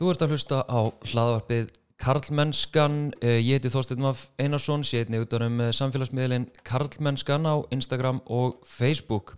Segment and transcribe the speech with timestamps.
[0.00, 1.66] Þú ert að hlusta á hlaðvarpið
[2.00, 7.60] Karlmennskan, Eh, ég heiti Þorsteinn Maff Einarsson, ég heiti út um eh, samfélagsmiðlinn Karlmennskan á
[7.68, 9.36] Instagram og Facebook.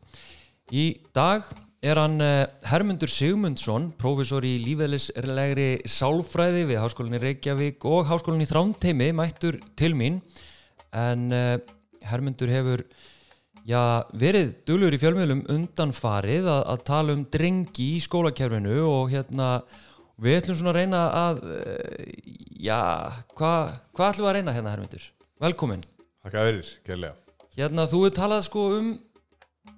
[0.70, 1.42] Í dag
[1.82, 9.10] er hann eh, Hermundur Sigmundsson, prófessor í lífeðlislegri sálfræði við Háskólinni Reykjavík og Háskólinni Þrándheimi,
[9.18, 10.22] mættur til mín.
[10.94, 11.26] En
[12.06, 12.86] Hermundur hefur
[13.66, 19.56] já, verið duglur í fjölmiðlum undanfarið að, að tala um drengi í skólakerfinu og hérna
[20.22, 22.12] við ætlum svona að reyna að eh,
[22.62, 22.78] já,
[23.36, 25.08] hvað hva ætlum við að reyna hérna Hermundur?
[25.42, 25.82] Velkomin.
[26.22, 27.38] Takk að verið, gerlega.
[27.56, 28.92] Hérna þú hefur talað sko um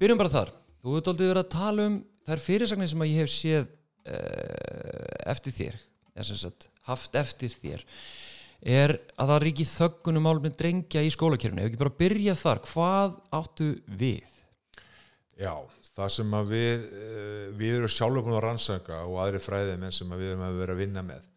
[0.00, 0.52] byrjum bara þar,
[0.82, 1.96] þú hefur doldið verið að tala um
[2.28, 5.80] þær fyrirsagnir sem að ég hef séð uh, eftir þér
[6.14, 7.84] eða sem sagt haft eftir þér
[8.64, 12.62] er að það ríki þöggunum álum með drengja í skólakerfinu ef ekki bara byrja þar,
[12.70, 14.30] hvað áttu við?
[15.36, 19.94] Já, það sem að við, eh, við erum sjálfur búin að rannsaka og aðri fræðimenn
[19.94, 21.28] sem að við erum að vera að vinna með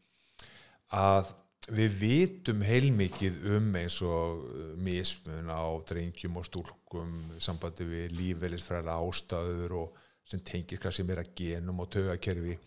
[0.98, 1.34] að
[1.78, 8.98] við vitum heilmikið um eins og eh, mismun á drengjum og stúlkum sambandi við lífvelisfræða
[9.04, 12.58] ástæður og sem tengir kannski meira genum og tögakerfi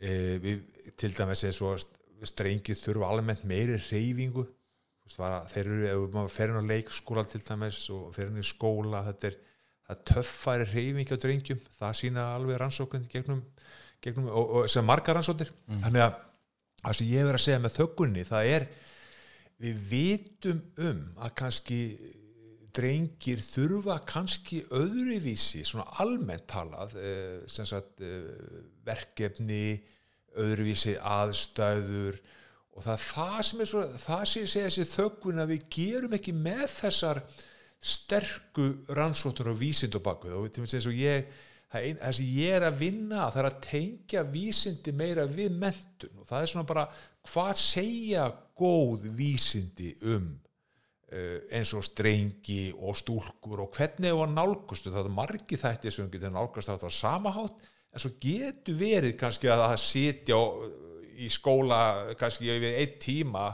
[0.00, 0.62] e, við
[0.96, 1.82] til dæmis eins og
[2.28, 4.46] strengið þurfa almennt meiri reyfingu
[5.08, 9.02] þeir eru, ef maður fer inn á leikskóla til dæmis og fer inn í skóla
[9.08, 9.38] þetta er,
[9.88, 13.42] það töffari reyfingi á drengjum, það sína alveg rannsókandi gegnum,
[14.04, 15.82] gegnum og, og sem margar rannsóknir mm.
[15.86, 16.20] þannig að
[16.82, 18.68] það sem ég hefur að segja með þöggunni það er
[19.58, 21.80] við vitum um að kannski
[22.78, 28.28] drengir þurfa kannski öðruvísi, svona almennt talað eh, sem sagt eh,
[28.86, 29.78] verkefni
[30.38, 32.20] öðruvísi aðstæður
[32.76, 36.18] og það það sem er svo, það sem ég segja þessi þöggun að við gerum
[36.18, 37.22] ekki með þessar
[37.78, 40.02] sterku rannsóttur og vísind og
[40.78, 41.28] þess að ég
[41.68, 46.42] það ég er að vinna það er að tengja vísindi meira við mentun og það
[46.42, 46.84] er svona bara
[47.28, 48.26] hvað segja
[48.58, 50.30] góð vísindi um
[51.12, 54.92] uh, eins og strengi og stúlkur og hvernig er það nálgustu?
[54.94, 59.52] Það er margi þætti sem getur nálgast þetta á samahátt en svo getur verið kannski
[59.52, 60.40] að það sitja
[61.18, 61.80] í skóla
[62.18, 63.50] kannski við einn tíma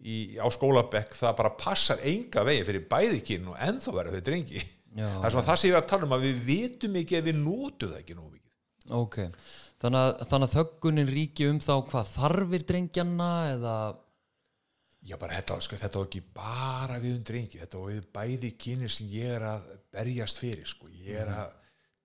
[0.00, 4.62] í, á skólabekk það bara passar enga vegi fyrir bæðikinn og ennþá verður þau drengi.
[4.90, 7.40] Já, það er svona það sér að tala um að við vitum ekki ef við
[7.40, 8.46] nótum það ekki nú mikið.
[9.00, 9.18] Ok,
[9.82, 13.74] þannig að, þannig að þöggunin ríki um þá hvað þarfir drengjana eða?
[15.06, 18.50] Já bara þetta, sko, þetta var ekki bara við um drengi, þetta var við bæði
[18.60, 21.54] kynir sem ég er að berjast fyrir sko, ég er að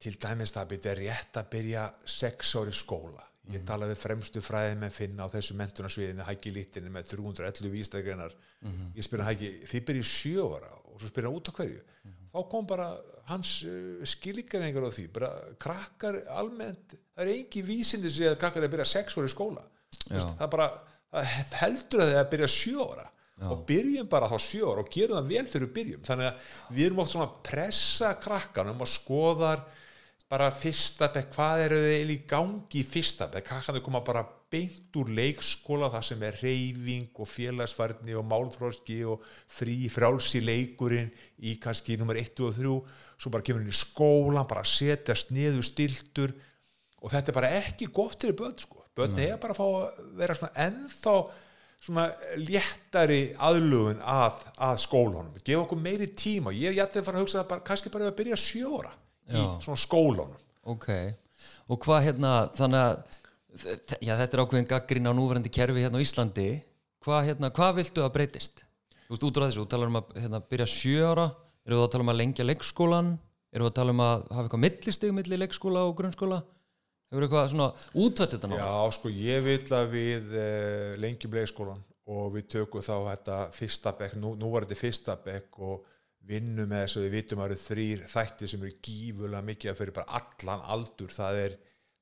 [0.05, 1.85] til dæmis það byrja rétt að byrja
[2.15, 3.65] sex ári skóla ég mm.
[3.67, 8.71] tala við fremstu fræði með finna á þessu mentunarsviðinu hækki lítinu með 311 vísdagreinar mm
[8.71, 8.93] -hmm.
[8.97, 12.31] ég spyrja hækki, þið byrja sjö ára og svo spyrja út á hverju mm -hmm.
[12.33, 12.87] þá kom bara
[13.25, 18.69] hans uh, skilíkarengar á því, bara krakkar almennt, það er engi vísindi að krakkar er
[18.69, 19.63] að byrja sex ári skóla
[20.09, 20.67] Vist, það bara,
[21.11, 21.25] það
[21.61, 23.49] heldur að það er að byrja sjö ára Já.
[23.51, 26.35] og byrjum bara þá sjö ára og gerum það vel við byrjum þannig að
[26.69, 29.65] við erum oft svona að pressa krakkanum og skoðar
[30.35, 34.01] bara fyrsta bekk, hvað eru þið í gangi í fyrsta bekk, hvað kann þau koma
[34.03, 40.41] bara beint úr leikskóla það sem er reyfing og félagsvarni og málþróski og frí frálsi
[40.43, 42.73] leikurinn í kannski nummer 1 og 3
[43.15, 46.35] svo bara kemur henni í skólan bara setjast niður stiltur.
[46.99, 50.11] Og þetta er bara ekki gott til börn sko, börn er bara að fá að
[50.19, 51.15] vera svona ennþá
[51.85, 52.05] svona
[52.41, 56.51] léttari aðlugun að, að skólunum, gefa okkur meiri tíma.
[56.55, 58.95] Ég jættið að fara að hugsa að bara, kannski bara að byrja sjóra
[59.31, 60.33] í svona skólunum.
[60.65, 60.89] Ok,
[61.69, 62.95] og hvað hérna þannig að
[64.03, 66.49] já, þetta er ákveðin gaggrín á núverandi kerfi hérna á Íslandi.
[67.05, 68.63] Hvað hérna, hvað viltu að breytist?
[69.05, 71.27] Þú veist, út á þessu, þú talar um að hérna, byrja sjö ára,
[71.65, 73.11] eru þú að tala um að lengja leikskólan,
[73.53, 76.39] eru þú að tala um að hafa eitthvað millistig millir leikskóla og grunnskóla?
[77.13, 78.71] Hefur eitthvað svona útvætt þetta náttúrulega?
[78.71, 81.83] Já, sko, ég vil að við eh, lengjum leikskólan
[82.15, 85.85] og við tökum þá þetta fyrsta bekk, nú, nú var þetta fyrsta bekk og
[86.29, 89.71] vinnu með þess að við vitum að það eru þrýr þættir sem eru gífulega mikið
[89.71, 91.55] að fyrir bara allan aldur, það er,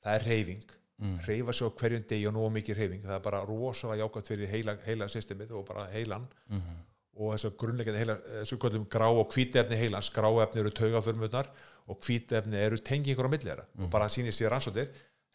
[0.04, 0.74] það er reyfing,
[1.04, 1.20] mm.
[1.28, 4.76] reyfa svo hverjum degi og nú mikið reyfing, það er bara rosalega jákvæmt fyrir heila,
[4.88, 6.28] heila systemið og bara heilan.
[6.48, 6.82] Mm -hmm.
[7.14, 11.50] og þess að grunnleikandi heila, þessu kvöldum grá og hvítefni heilans, gráefni eru taugaförmurnar
[11.88, 13.84] og hvítefni eru tengingur á millera mm.
[13.84, 14.90] og bara sínist í rannsóttir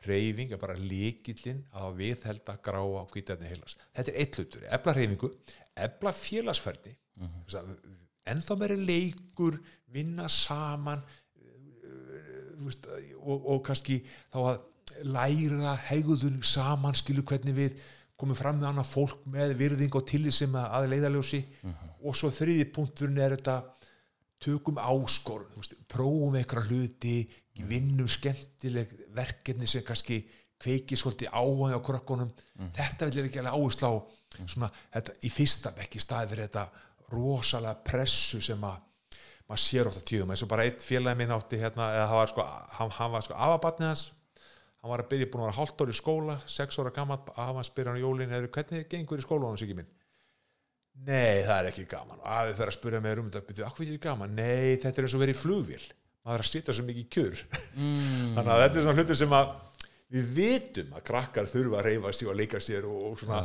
[0.06, 3.76] reyfing er bara líkillinn að viðhelda grá og hvítefni heilans.
[3.94, 5.30] Þetta er eitt hlutur, ebla reyfingu
[5.76, 9.58] ebla félagsferdi -hmm ennþá meiri leikur
[9.92, 11.02] vinna saman
[12.64, 12.88] veist,
[13.22, 14.00] og, og kannski
[14.32, 14.58] þá að
[15.08, 17.80] læra hegðun saman skilu hvernig við
[18.18, 21.90] komum fram með annað fólk með virðing og tillisum að leiðaljósi uh -huh.
[22.02, 23.60] og svo þriði punkturinn er þetta
[24.42, 27.28] tökum áskorun, veist, prófum eitthvað hluti,
[27.68, 30.20] vinnum skemmtileg verkefni sem kannski
[30.58, 32.30] kveiki svolítið áhuga á krökkunum.
[32.74, 33.94] Þetta vil ég ekki alveg áherslu á
[34.46, 36.64] svona, þetta, í fyrsta bekk í staði fyrir þetta
[37.12, 38.78] rosalega pressu sem að
[39.48, 42.32] maður sér ofta tíðum eins og bara eitt félagi minn átti hérna, eða hann var
[42.32, 42.46] sko,
[42.78, 44.06] hann, hann var sko afabatnið hans.
[44.78, 47.54] Hann var að byrja búin að vera hálft ári í skóla sex ára gammal, af
[47.56, 49.88] hans byrja hann í jólin hefur, hvernig gengur í skólanum sig minn?
[51.08, 52.20] Nei, það er ekki gaman.
[52.20, 54.36] Og aðeins fyrir að spyrja mig um þetta, byrju, akkur er þetta gaman?
[54.36, 55.86] Nei, þetta er eins og verið í flugvél.
[56.28, 58.32] Maður er að sýta svo mikið kjur mm.
[58.36, 59.52] þannig að þetta er svona hlutur sem að
[60.12, 63.38] við vitum að krakkar þurfa að reyfa sig og leika sér og, og svona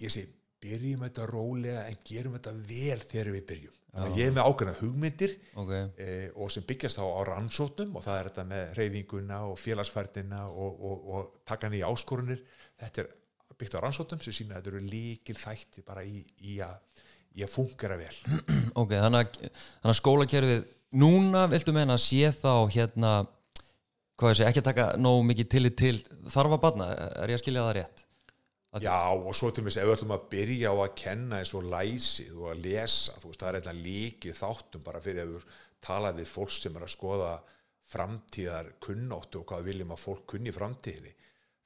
[0.00, 0.26] ég segi,
[0.60, 3.76] byrjum þetta rólega en gerum þetta vel þegar við byrjum.
[4.14, 8.18] Ég er með ákveðna hugmyndir ok, e, og sem byggjast á, á rannsóknum og það
[8.18, 12.44] er þetta með reyfinguna og félagsfærnina og, og, og taka nýja áskorunir
[12.78, 13.08] þetta er
[13.58, 17.02] byggt á rannsóknum sem sína að þetta eru líkil þætti bara í, í, að,
[17.34, 18.14] í að fungera vel.
[18.80, 19.50] Ok, þannig að,
[19.82, 20.62] að skólakerfið
[21.02, 23.14] núna viltu meina að sé þá hérna
[24.20, 25.96] hvað ég segi, ekki að taka nógu mikið tillit til
[26.30, 28.06] þarfa barna, er ég að skilja það rétt
[28.78, 31.64] Já, og svo til mér ef við ætlum að byrja á að kenna eins og
[31.66, 35.48] læsið og að lesa, þú veist, það er eitthvað líkið þáttum bara fyrir að við
[35.82, 37.32] tala við fólk sem er að skoða
[37.90, 41.14] framtíðar kunnáttu og hvað við viljum að fólk kunni framtíðinni,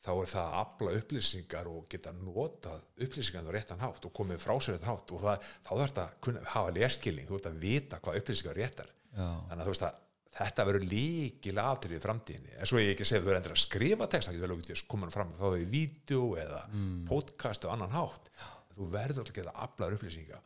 [0.05, 4.41] þá er það að afla upplýsingar og geta notað upplýsingar á réttan hátt og komið
[4.41, 7.51] frá sér þetta hátt og það, þá þarf þetta að kunna, hafa leskilning, þú ert
[7.51, 8.91] að vita hvað upplýsingar réttar.
[9.13, 9.29] Já.
[9.29, 10.01] Þannig að þú veist að
[10.39, 12.55] þetta verður líkil atrið í framtíðinni.
[12.59, 14.57] En svo ég ekki segja að þú verður endur að skrifa text það getur vel
[14.59, 16.63] okkur koma fram þá í vídeo eða
[17.09, 18.31] podcast og annan hátt.
[18.75, 20.41] Þú verður alltaf að geta aflaður upplýsinga.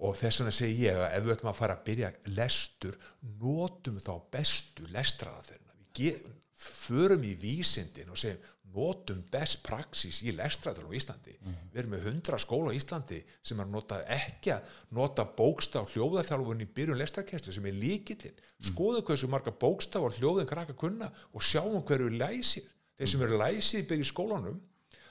[0.00, 2.94] Og þess vegna segi ég að ef við ætlum að fara að byrja lestur
[3.42, 6.22] notum þá bestu lestraðaferna við ge-
[6.60, 8.40] förum í vísindin og segjum
[8.70, 11.32] notum best praxis í lestraðaferna á Íslandi.
[11.72, 15.94] Við erum með 100 skóla á Íslandi sem er að nota ekki að nota bókstaf
[15.94, 18.38] hljóðaþjálfun í byrjun lestrakenslu sem er líkillinn
[18.70, 22.68] skoðu hversu marga bókstaf og hljóðin krakka kunna og sjáum hverju læsir.
[22.98, 24.60] Þeir sem eru læsir byrja í skólanum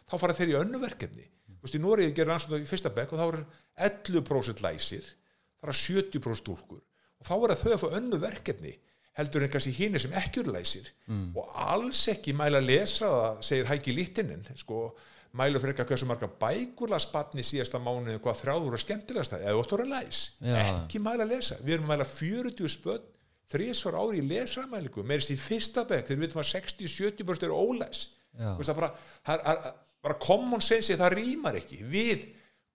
[0.07, 1.25] þá fara þeir í önnu verkefni.
[1.59, 3.43] Þú veist, í Noregi gerir rannsókn í fyrsta bekk og þá eru
[3.89, 5.15] 11% læsir
[5.59, 6.83] það er 70% stúlkur.
[7.19, 8.77] Og þá er það þau að fá önnu verkefni
[9.17, 10.89] heldur en kannski hínir sem ekki eru læsir.
[11.35, 14.95] Og alls ekki mæla lesa það, segir Hæki Littinen sko,
[15.33, 19.55] mælu fyrir eitthvað hversu marga bækurla spatni síðasta mánuði hvað þrjáður og skemmtilegast það, eða
[19.57, 20.21] þú ættur að læs.
[20.41, 20.55] Já.
[20.85, 23.05] ekki mæla lesa, við erum að mæla 40 spöld
[23.49, 25.03] þrísvar ári í lesramælingu.
[25.09, 28.07] Meirist í fyrsta bekk þegar við veitum að 60-70% eru ólæs.
[28.39, 28.89] Það bara,
[29.27, 29.71] er- er-
[30.05, 32.27] bara common sense það rýmar ekki við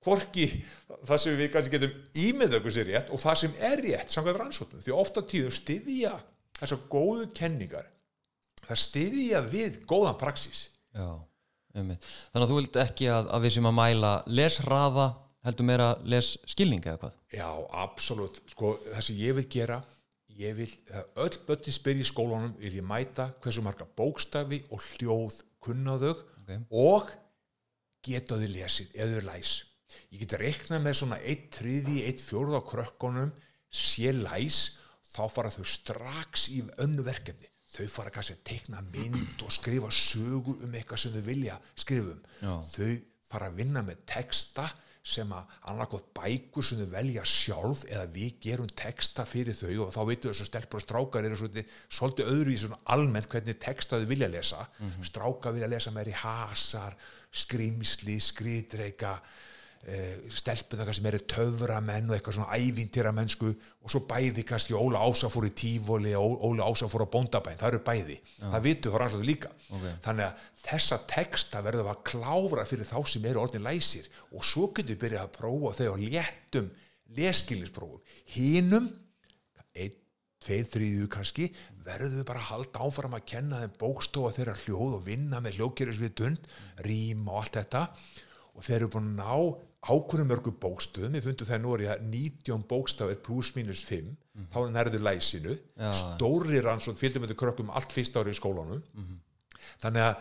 [0.05, 0.47] hvorki
[1.09, 1.97] það sem við kannski getum
[2.27, 6.15] ímyndað okkur sér rétt og það sem er rétt samkvæmt rannsóknum því ofta tíðum styðja
[6.61, 7.89] þessar góðu kenningar
[8.65, 11.09] það styðja við góðan praxis Já,
[11.75, 12.05] einmitt.
[12.31, 15.09] Þannig að þú vilt ekki að, að við sem að mæla lesraða
[15.45, 17.17] heldur meira lesskilning eða hvað?
[17.35, 17.49] Já,
[17.83, 19.81] absolutt, sko, það sem ég vil gera
[20.39, 20.71] ég vil,
[21.21, 26.15] öll bötti spyr í skólanum vil ég mæta hversu marga bókstafi og hljóð kunna þau
[26.45, 26.57] Ok.
[26.71, 27.13] og
[28.05, 29.53] geta þau lesið þau læs
[30.15, 33.35] ég get reiknað með svona eitt þriði, eitt fjórða á krökkunum
[33.75, 34.61] sé læs
[35.15, 37.51] þá fara þau strax í önnu verkefni.
[37.75, 42.21] Þau fara kannski að teikna mynd og skrifa sögu um eitthvað sem þau vilja skrifum
[42.39, 42.55] Já.
[42.71, 42.91] þau
[43.31, 44.69] fara að vinna með texta
[45.05, 49.91] sem að annarkoð bækur sem þau velja sjálf eða við gerum texta fyrir þau og
[49.93, 53.99] þá veitum við svo stelpur og strákar eru svolítið, öðru í svona almennt hvernig texta
[54.01, 54.63] þau vilja lesa.
[55.05, 56.97] Strákar vilja lesa meiri hasar
[57.35, 59.19] skrimsli, skriðdreika
[59.87, 64.77] eh, stelpur það sem eru töframenn og eitthvað svona ævintýra mennsku og svo bæði kannski
[64.79, 68.67] Óla Ása fór í tífóli og Óla Ása fór á bóndabæn það eru bæði, það
[68.69, 69.53] vitum við rannsóðu líka.
[69.75, 69.87] Ok.
[70.05, 74.09] þannig að þessa texta verðum við að klára fyrir þá sem eru orðin læsir.
[74.33, 76.71] Og svo getum við byrjað að prófa þau á léttum
[77.15, 78.01] leskilisprófum
[78.35, 78.89] hinum
[79.75, 79.97] einn,
[80.45, 81.49] tveir, þrýðu kannski
[81.85, 85.61] verðum við bara að halda áfram að kenna þeim bókstofa þeirra hljóð og vinna með
[86.17, 86.49] dund,
[86.85, 87.85] rím og allt þetta.
[88.55, 89.35] Og þeir eru búin að ná
[89.85, 94.15] ákvörðum mörgu bókstöðum, við fundum það nú er ég að 19 bókstafir pluss mínus 5
[94.55, 95.91] þá nærðu læsinu Já.
[96.01, 98.83] stóri rannsókn fylgdum þetta krökkum allt fyrst ári í skólanum.
[99.83, 100.15] Þannig að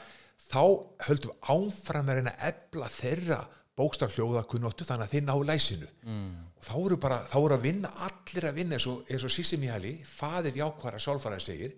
[0.43, 0.63] þá
[1.08, 3.39] höldum við áfram að reyna ebla þeirra
[3.79, 5.88] bókstafhljóða kunnóttu þannig að þeir ná læsinu.
[6.05, 6.34] Mm.
[6.60, 9.58] og þá eru bara, þá eru að vinna allir að vinna eins og, og Sissi
[9.58, 11.77] Mihali fadir jákværa sálfæraði segir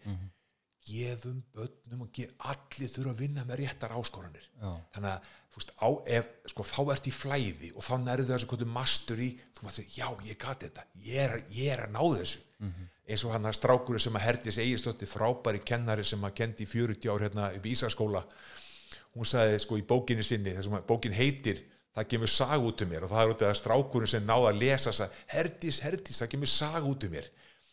[0.86, 4.48] gefum börnum og gef, allir þurfa að vinna með réttar áskoranir.
[4.62, 4.72] Já.
[4.96, 8.68] þannig að veist, á, ef, sko, þá ert í flæði og þá nærðu þessu kvöldu
[8.70, 10.86] mastur í þú veist, já, ég gati þetta.
[11.06, 12.44] Ég er, ég er að ná þessu.
[13.06, 16.70] Eins og hann að strákurinn sem að Herdis Egilstóttir frábæri kennari sem að kendi í
[16.70, 18.24] 40 ár hérna upp í Ísaskóla
[19.16, 21.62] hún sagði sko í bókinni sinni þessum að bókin heitir
[21.96, 23.06] það kemur sag út um mér.
[23.06, 26.52] Og það er út af strákurinn sem náða að lesa þess Herdis, Herdis, það kemur
[26.52, 27.30] sag út um mér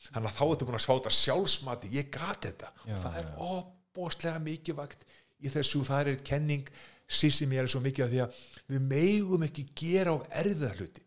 [0.09, 1.93] þannig að þá ertu búin að sváta sjálfsmati.
[1.97, 2.73] Ég gat þetta.
[2.87, 5.07] Já, og það er óbóðslega mikið vakt
[5.43, 5.83] í þessu.
[5.87, 6.73] Það er kenning
[7.13, 8.41] sissi mér svo mikið að því að
[8.73, 11.05] við megum ekki gera á erfiða hluti.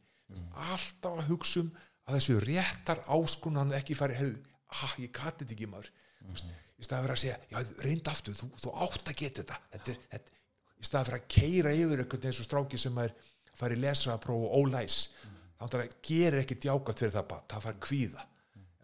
[0.65, 1.71] Alltaf að hugsa um
[2.05, 4.41] að þessu réttar áskun hann ekki fari hefði,
[4.75, 5.91] ah, ég gati þetta ekki maður.
[6.25, 6.53] Mm.
[6.75, 9.93] í staði fyrir að segja, já, reynd aftur þú, þú átt að geta þetta, þetta,
[9.93, 10.33] er, þetta
[10.81, 13.13] í staði fyrir að keira yfir einhvern eins og stráki sem er
[13.55, 15.35] farið lesa að prófa ólæs, mm.
[15.61, 15.75] þá
[16.09, 18.25] gerir ekki djákat fyrir það bara, það farið kvíða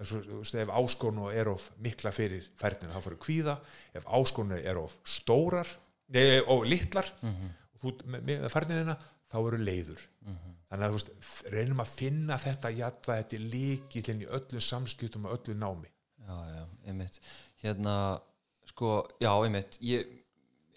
[0.01, 3.57] ef áskonu er of mikla fyrir færninu, þá farið kvíða.
[3.97, 5.69] Ef áskonu er of stórar
[6.11, 7.51] nei, og litlar mm -hmm.
[7.81, 8.97] þú, með, með færninina,
[9.31, 10.01] þá eru leiður.
[10.25, 10.55] -hmm.
[10.69, 11.11] þannig að veist,
[11.51, 15.91] reynum að finna þetta jætla, þetta er líkillin í öllu samskiptum og öllu námi.
[16.27, 17.19] Já, já, einmitt.
[17.63, 18.21] Hérna,
[18.65, 19.77] sko, já, einmitt.
[19.81, 20.07] Ég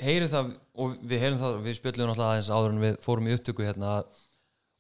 [0.00, 3.34] heyri það og við heyrum það, við spjöldum alltaf aðeins áður en við fórum í
[3.36, 3.90] upptöku hérna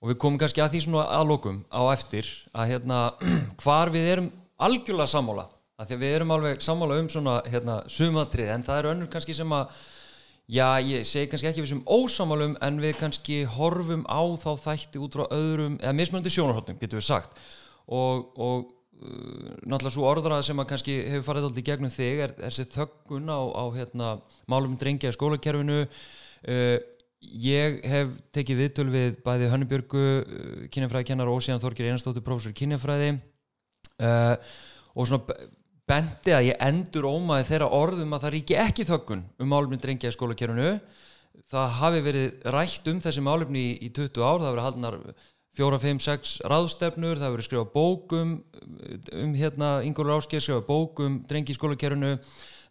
[0.04, 2.96] og við komum kannski að því svona aðlokum á eftir að hérna
[3.62, 4.26] hvar við erum
[4.60, 5.46] algjörlega sammála.
[5.80, 9.10] Að því að við erum alveg sammála um svona hérna sumatrið en það er önnur
[9.14, 9.80] kannski sem að
[10.52, 15.00] já ég segi kannski ekki við sem ósamálum en við kannski horfum á þá þætti
[15.00, 17.40] út frá öðrum eða mismunandi sjónarhóttum getur við sagt.
[17.88, 18.68] Og, og
[19.00, 22.68] uh, náttúrulega svo orðrað sem að kannski hefur farið alltaf í gegnum þig er þessi
[22.76, 24.16] þöggun á, á hérna,
[24.52, 26.76] málum drengja í skólakerfinu uh,
[27.44, 33.16] ég hef tekið viðtöl við bæði Hönnubjörgu uh, kynjafræðikennar og síðan Þorgir Einarstóttur professor kynjafræði.
[33.98, 34.34] Uh,
[34.94, 35.36] og svona
[35.88, 40.12] bendi að ég endur ómaði þeirra orðum að það ríki ekki þöggun um málumni drengja
[40.12, 40.70] í skólakerfinu.
[41.50, 44.98] Það hafi verið rætt um þessi málumni í, í 20 ár, það hafi verið haldnar
[45.54, 48.32] 4, 5, 6 ráðstefnur það hafi verið skrifað bókum
[49.22, 52.16] um hérna, Ingóður Ásker skrifað bókum drengi í skólakerfinu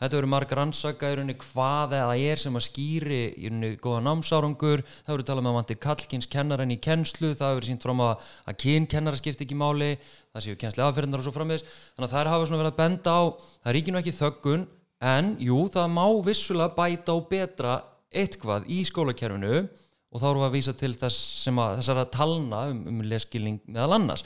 [0.03, 4.03] þetta verður margar ansaka í rauninni hvað eða er sem að skýri í rauninni góða
[4.05, 4.83] námsárangur.
[5.03, 8.03] Það verður talað með um að manti kallkynns kennaran í kennslu það verður sínt fram
[8.03, 9.93] að, að kyn kennara skipti ekki máli
[10.33, 12.81] það séu kennsli aðferðindar og svo framvegs þannig að það er hafa svona verið að
[12.81, 13.21] benda á
[13.63, 14.67] það ekki nú ekki þöggun
[15.13, 17.79] en jú það má vissulega bæta og betra
[18.13, 19.65] eitthvað í skólakerfinu
[20.13, 23.97] og þá eru að vísa til þess sem að þessara talna um, um leskilning meðal
[23.97, 24.25] annars.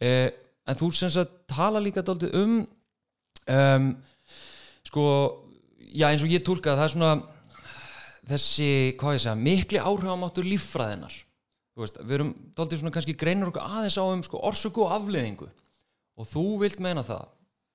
[0.00, 0.30] Eh,
[0.66, 2.62] en þú sem að tala líka um
[3.46, 3.90] um
[4.86, 5.04] sko,
[5.92, 7.14] já eins og ég tólka það er svona
[8.26, 11.14] þessi, hvað ég segja, mikli áhrifamáttur líffræðinar
[11.76, 15.48] veist, við erum doldið svona kannski greinar okkur aðeins á um sko, orsöku og afleðingu
[16.16, 17.26] og þú vilt meina það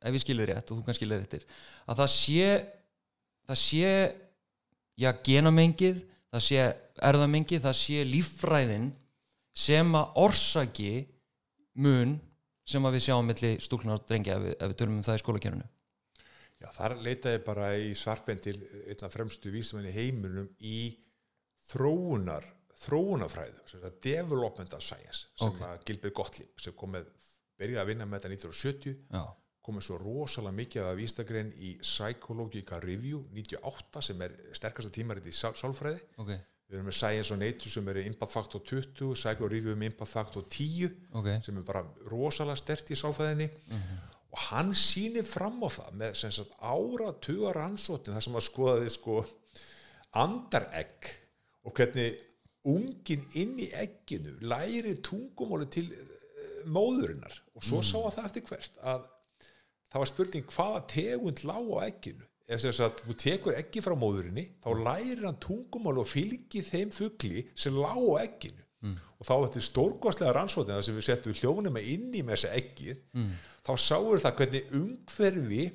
[0.01, 1.46] ef ég skilir rétt og þú kannski skilir réttir
[1.86, 2.48] að það sé
[3.51, 3.94] það sé,
[5.01, 6.01] já, genamengið
[6.32, 6.65] það sé
[7.12, 8.89] erðamengið það sé líffræðin
[9.58, 10.91] sem að orsaki
[11.82, 12.18] mun
[12.68, 15.24] sem að við sjáum millir stúknar og drengja ef við, við tölum um það í
[15.24, 15.70] skólakerfinu
[16.62, 20.91] Já, þar leitaði bara í svarpenn til einna fremstu vísamenni heiminum í
[21.72, 22.46] þróunar
[22.82, 25.68] þróunafræðu, sem er development of science, sem okay.
[25.68, 27.10] að Gilbert Gottlieb sem kom með,
[27.62, 29.25] byrjaði að vinna með þetta 1970, Já.
[29.68, 35.36] komið svo rosalega mikið af vístagrein í Psychological Review 98 sem er sterkasta tímaritt í
[35.36, 36.39] sálfræði okay.
[36.65, 40.13] við erum með Science on Nature sem er Impact Factor 20, Psychological Review með Impact
[40.15, 41.44] Factor 10 okay.
[41.46, 45.95] sem er bara rosalega stert í sálfræðinni mm -hmm og hann sýnir fram á það
[46.00, 49.17] með sagt, ára tugar ansótin þar sem að skoðaði sko
[50.21, 51.09] andaregg
[51.67, 52.19] og hvernig
[52.71, 57.33] ungin inn í egginu læri tungumóli til uh, móðurinnar.
[57.57, 57.88] Og svo mm.
[57.89, 59.07] sá að það eftir hvert að
[59.91, 62.27] það var spurning hvaða tegund lág á egginu.
[62.51, 66.91] Ef þess að þú tekur eggi frá móðurinni þá lærir hann tungumóli og fylgir þeim
[66.95, 68.97] fuggli sem lág á egginu mm.
[69.19, 73.01] og þá eftir stórgóðslega rannsótin þar sem við settum hljónum inn í með þessi eggið
[73.15, 73.31] mm
[73.65, 75.65] þá sáur það hvernig umhverfi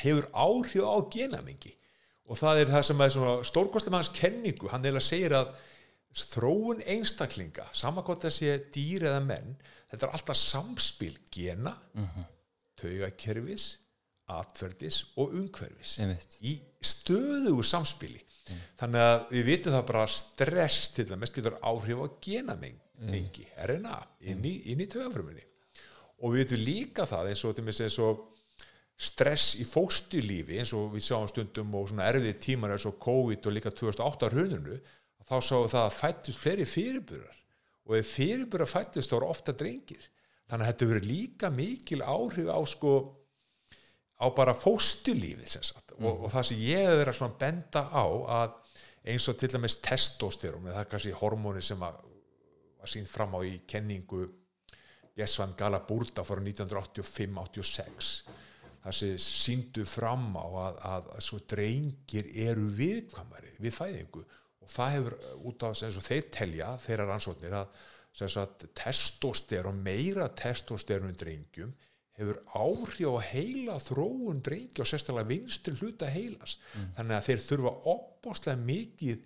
[0.00, 1.74] hefur áhrif á genamengi
[2.24, 5.54] og það er það sem er stórkostum hans kenningu, hann er að segja að
[6.14, 9.56] þróun einstaklinga samankvæmt að sé dýr eða menn
[9.90, 12.06] þetta er alltaf samspil gena mhm.
[12.14, 12.28] -huh.
[12.80, 13.66] taugakerfis
[14.34, 15.98] atverðis og umhverfis
[16.40, 18.60] í stöðu samspili mm.
[18.80, 23.66] þannig að við vitum það bara stress til mest getur áhrif á genamengi, mm.
[23.68, 23.98] RNA
[24.30, 25.44] inn í, í taugafrömmunni
[26.24, 28.22] og við veitum líka það eins og, eins og
[28.94, 33.48] stress í fóstulífi eins og við sjáum stundum og svona erfið tímar eins og COVID
[33.48, 34.78] og líka 2008 hrununu
[35.24, 37.40] þá sáum það að fættust fleiri fyrirburar
[37.84, 40.06] og ef fyrirburar fættust þá eru ofta drengir
[40.50, 42.94] þannig að þetta verður líka mikil áhrif á sko
[44.20, 46.04] á bara fóstulífi mm.
[46.04, 48.04] og, og það sem ég hefur verið að benda á
[48.38, 48.60] að
[49.12, 52.00] eins og til dæmis testosterum það er kannski hormóni sem að
[52.78, 54.26] var sínt fram á í kenningu
[55.18, 58.14] Jesvan Galaburda fór 1985-86
[58.84, 64.24] það sem síndu fram á að, að, að svo drengir eru viðkvamari við fæðingu.
[64.64, 65.16] Og það hefur
[65.48, 71.72] út af sem þeir telja, þeirra rannsóknir að testosterun, meira testosterun drengjum
[72.18, 76.58] hefur áhrif á heila þróun drengi og sérstaklega vinstri hluta heilas
[76.96, 79.22] þannig að þeir þurfa opbáslega mikið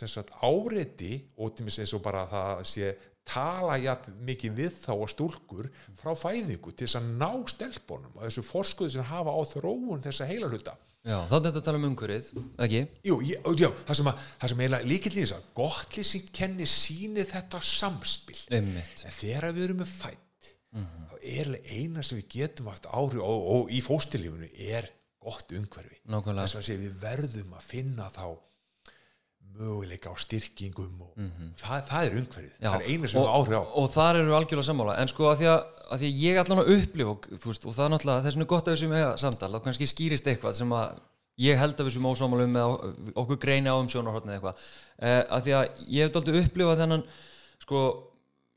[0.00, 2.92] sagt, áreiti til eins og bara það sé
[3.30, 5.68] tala jafn mikið við þá og stúlkur
[5.98, 10.28] frá fæðingu til þess að ná stelpunum og þessu forskuðu sem hafa á þróun þessa
[10.30, 12.26] heila hluta Já, þannig að þetta tala um umhverfið,
[12.60, 12.80] ekki?
[13.08, 17.24] Jú, ég, já, það sem, að, það sem eiginlega líkillin þess að gottlýsing kenni síni
[17.30, 19.06] þetta samspil Einmitt.
[19.08, 20.26] en þegar við erum með fætt
[20.76, 25.98] þá er eina sem við getum haft áhrif og, og í fóstilífunu er gott umhverfi.
[26.06, 28.38] Þess að segja, við verðum að finna þá
[29.60, 31.16] möguleika á styrkingum og
[31.58, 32.52] það, það er umhverfið.
[32.54, 33.62] Já, það er eina sem við áhrif á.
[33.82, 34.96] og þar eru við algjörlega sammála.
[35.02, 37.76] En sko að því að, að, því að ég allan að upplifa og, veist, og
[37.76, 40.56] það er náttúrulega þess vegna er gott að sem eiga samtal og kannski skýrist eitthvað
[40.60, 41.00] sem að
[41.40, 42.76] ég held að við sem ósámála um með
[43.24, 44.64] okkur greini á um sjónarhóttni eitthvað.
[45.00, 47.04] Eh, að því að ég hef aldrei upplifað þennan
[47.64, 47.84] sko,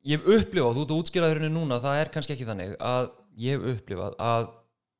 [0.04, 3.12] ég hef upplifað þú ert að útskýra þérinni núna, það er kannski ekki þannig að
[3.40, 4.50] ég hef upplifað að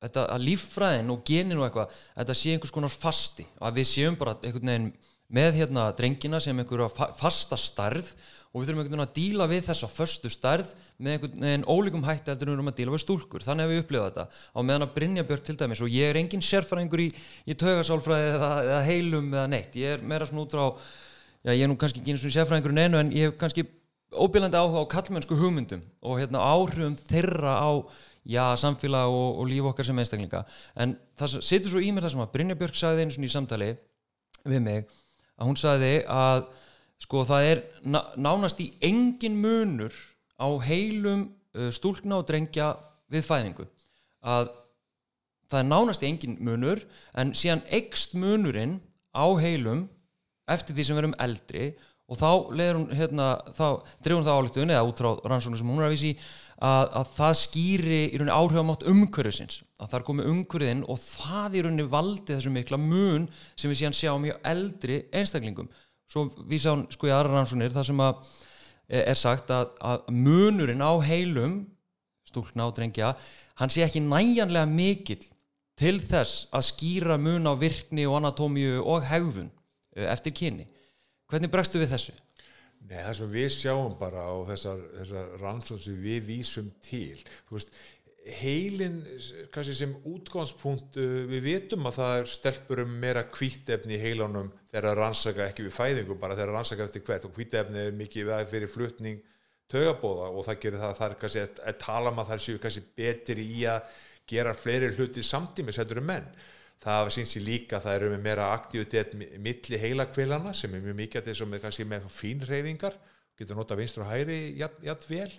[0.04, 3.46] þetta, að líffræðin og genin og eitthvað þetta sé einhvers konar fasti.
[3.60, 4.88] Að við séum bara einhvern veginn
[5.34, 8.10] með hérna drengina sem einhverja fa fasta starð
[8.54, 12.04] og við þurfum einhvern veginn að díla við þessa föstu starð með einhvern veginn ólíkum
[12.06, 13.46] hætti heldur en við erum að díla við stúlkur.
[13.46, 14.26] Þannig hef ég upplifað þetta.
[14.54, 17.08] Á meðan að Brynja Björk til dæmis og ég er engin sérfræðingur í,
[17.50, 19.80] í taugasálfræði eða, eða heilum eða neitt.
[19.80, 22.76] Ég er meira svona út frá já, ég er nú kannski ekki eins og sérfræðingur
[22.76, 23.66] en einu en ég hef kannski
[24.14, 27.70] óbílandi áhuga á kallmennsku hugmyndum og hérna áhrifum þeirra á
[28.24, 30.44] já, samfélag og, og líf okkar sem einstaklinga.
[30.76, 33.34] En það setur svo í mér það sem að Brynja Björk sagði einu svona í
[33.34, 33.70] samtali
[34.44, 34.84] við mig
[35.34, 36.44] að hún sagði að
[37.04, 39.94] sko það er ná, nánast í engin munur
[40.40, 42.74] á heilum uh, stúlkna og drengja
[43.12, 43.66] við fæðingu.
[44.24, 44.52] Að
[45.50, 46.80] það er nánast í engin munur
[47.18, 48.78] en síðan ekst munurinn
[49.14, 49.88] á heilum
[50.50, 53.66] eftir því sem við erum eldri og þá leður hún hérna, þá
[54.04, 56.10] dreifur hún það álíktun eða út frá rannsóknum sem hún er að vísi
[56.64, 59.62] að, að það skýri í rauninni áhrifamátt umhverfisins.
[59.80, 63.80] Að það er komið umhverfiðinn og það í rauninni valdi þessu mikla mun sem við
[63.80, 65.70] síðan sjáum hjá eldri einstaklingum.
[66.12, 68.34] Svo vísa hún sko í aðra rannsóknir þar sem að
[68.88, 71.62] er sagt að, að munurinn á heilum
[72.28, 73.14] stúlkna og drengja
[73.60, 75.22] hann sé ekki næjanlega mikill
[75.78, 79.50] til þess að skýra mun á virkni og anatómíu og hegðun
[79.96, 80.68] eh, eftir kyni
[81.30, 82.14] hvernig bregstu við þessu?
[82.84, 87.16] Nei, það sem við sjáum bara á þessar, þessar rannsóð sem við vísum til
[87.48, 87.70] þú veist,
[88.40, 88.98] heilin
[89.52, 94.50] kannski sem útgangspunkt uh, við vitum að það er stelpur um meira kvítefni í heilunum
[94.70, 97.96] þegar að rannsaka ekki við fæðingu bara þegar að rannsaka eftir hvert og kvítefni er
[97.96, 99.20] mikið veð fyrir flutning
[99.72, 102.62] tögabóða og það gerir það að það er kannski að, tala um að það séu
[102.62, 106.28] kannski betri í að gera fleiri hluti samtímis heldur um menn
[106.84, 110.98] það syns ég líka að það eru með meira aktivitet milli heilakveilana sem er mjög
[111.00, 112.98] mikið að þessum með með fínreyfingar
[113.38, 115.30] getur nota vinstur og hæri jætt, vel.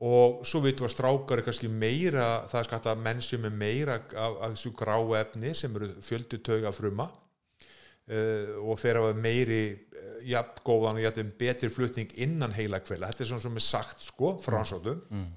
[0.00, 3.42] Og svo vitum við að strákar er kannski meira, það er skætt að menn sem
[3.44, 9.00] er meira af, af þessu gráu efni sem eru fjöldu tauga fruma uh, og þeir
[9.00, 13.60] hafa meiri uh, jafn góðan og jafn betri flutning innan heilakveila, þetta er svona sem
[13.60, 15.28] er sagt sko, fransótum mm.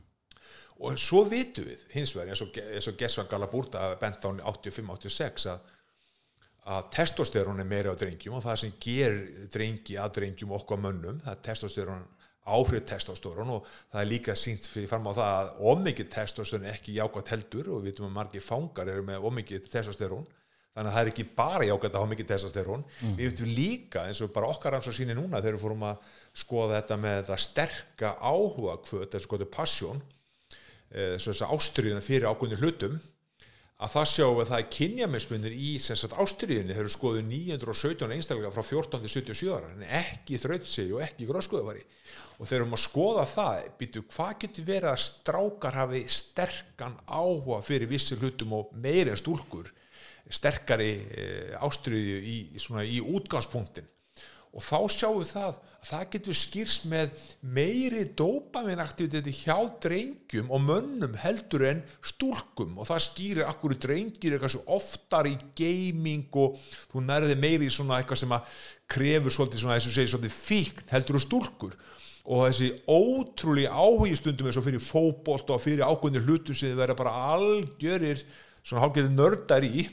[0.84, 5.48] Og svo vitum við hins vegar eins og, eins og Gesvan Galabúrta bent á 85-86
[5.54, 5.70] að
[6.64, 9.18] að testosterón er meira á drengjum og það sem ger
[9.52, 12.06] drengi að drengjum okkar mönnum, það er testosterón
[12.44, 16.78] áhrif testosterón og það er líka sínt fyrir fram á það að ómikið testosterón er
[16.78, 20.26] ekki jákvæmt heldur og við veitum að margir fangar eru með ómikið testosterón
[20.74, 23.16] þannig að það er ekki bara jákvæmt að hafa mikið testosterón mm.
[23.20, 26.12] við veitum líka eins og bara okkar hans á síni núna þegar við fórum að
[26.44, 30.04] skoða þetta með þetta sterka áhuga kvöt, þetta skoðu passjón
[30.94, 33.02] þess að ástriðina fyrir ákveðinu hlutum
[33.84, 35.70] að það sjáum að það er kynjamismunir í
[36.24, 39.72] ástriðinni, þeir eru skoðuð 917 einstaklega frá 14 til 77 ára.
[39.74, 41.84] En ekki þrautsegi og ekki gróðskoðuvari
[42.38, 47.60] og þegar erum að skoða það býtu hvað getur verið að strákar hafi sterkan áhuga
[47.66, 49.72] fyrir vissi hlutum og meiri en stúlkur
[50.34, 50.94] sterkari
[51.60, 52.38] ástriði í,
[52.88, 53.90] í útgangspunktin
[54.54, 57.24] og þá sjáum við það að það getur skýrst með
[57.56, 62.76] meiri dopaminaktiviteti hjá drengjum og mönnum heldur en stúlkum.
[62.78, 66.62] Og það skýrir akkur drengir eitthvað svo oftar í gaming og
[66.92, 68.62] þú nærði meiri í svona eitthvað sem að
[68.94, 71.76] krefur svolítið svona þess að segja svolítið fíkn heldur og stúlkur.
[72.24, 76.80] Og þessi ótrúlega áhugi stundum eins og fyrir fókbólt og fyrir ákveðnir hlutu sem þið
[76.86, 78.22] verða bara algjörir
[78.62, 79.90] svona hálfgerðir nördar í.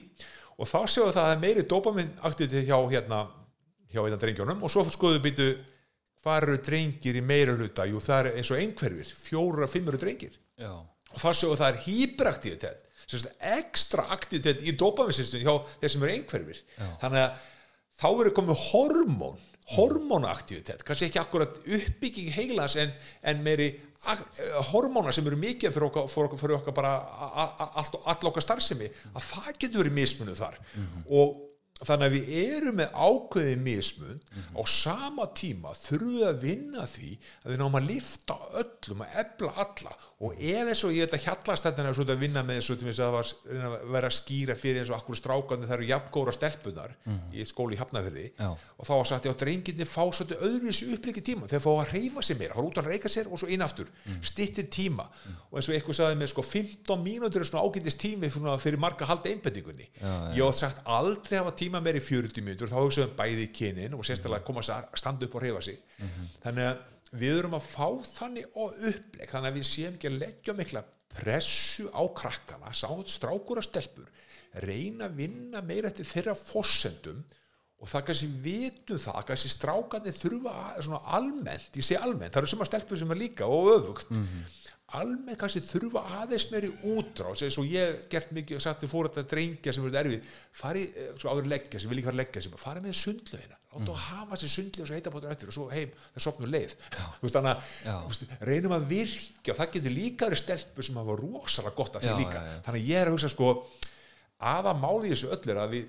[0.61, 3.27] Og þá sjáum við það að meiri dopaminaktiviteti hjá hérna
[3.91, 5.49] hjá einna drengjónum og svo skoðu býtu
[6.21, 10.37] hvað eru drengir í meira hluta jú það er eins og einhverfir, fjóra, fimmur drengir
[10.61, 10.73] Já.
[10.81, 12.87] og þá séu það er hýperaktivitet
[13.51, 16.91] ekstra aktivitet í dopaminsystem hjá þeir sem eru einhverfir Já.
[17.03, 17.47] þannig að
[18.01, 22.91] þá eru komið hormón hormónaaktivitet, kannski ekki akkurat uppbygging heilans en,
[23.23, 23.69] en meiri
[24.71, 26.95] hormóna sem eru mikið fyrir okkar, fyrir okkar, fyrir okkar bara
[27.69, 31.05] allt, all okkar starfsemi að það getur verið mismunu þar mm -hmm.
[31.21, 31.39] og
[31.89, 34.61] þannig að við erum með ákveðið mismun mm -hmm.
[34.61, 37.11] á sama tíma þurfum við að vinna því
[37.43, 41.15] að við náum að lifta öllum að ebla alla og ef eins og ég veit
[41.17, 44.83] að hjallast þetta er svona að vinna með þessu til að vera að skýra fyrir
[44.83, 48.91] eins og akkur strákandi það eru jafngóra stelpunar mm í skóli í Hafnafjörði og þá
[48.91, 52.39] var sagt ég á drenginni fá svolítið öðruvísu uppliki tíma þegar fá að reyfa sér
[52.41, 55.07] meira, fara út að reyka sér og svo inn aftur, mm stittir tíma.
[55.07, 58.79] Mm og eins og eitthvað sagði með sko 15 mínútur er svona ágæntist tími fyrir
[58.83, 59.89] marga halda einbendingunni,
[60.37, 62.71] ég átt sagt aldrei hafa tíma meir í 40 mínútur.
[62.71, 64.63] Þá hugsaðum bæði kynin og sérstaklega koma
[67.11, 70.85] við erum að fá þannig og uppleg þannig að við séum ekki að leggja mikla
[71.11, 74.09] pressu á krakkana sátt strákur að stelpur
[74.63, 77.25] reyna að vinna meira eftir þeirra fórsendum
[77.81, 82.51] og það kannski vitum það kannski strákandi þurfa að, almennt, ég segi almennt, það eru
[82.53, 84.59] sem að stelpur sem er líka og öfugt mm -hmm
[84.99, 89.29] almennt kannski þurfa aðeins meiri eins og ég gert mikið og sagt til fórhætt að
[89.35, 92.57] drengja sem verður erfið fari, eh, áður leggja sem vil ekki fara að leggja sem
[92.59, 93.93] fari með sundlögina, láta mm.
[93.95, 96.75] að hafa þessi sundlög og svo heita bóttur eftir og svo heim það sopnur leið.
[97.37, 101.97] Þannig að reynum að virka og það getur líka verið stelpur sem hafa rosalega gott
[101.97, 102.43] af því líka.
[102.43, 102.61] já, já.
[102.67, 103.53] þannig að ég er að hugsa sko
[104.51, 105.89] aða máli þessu öll er að við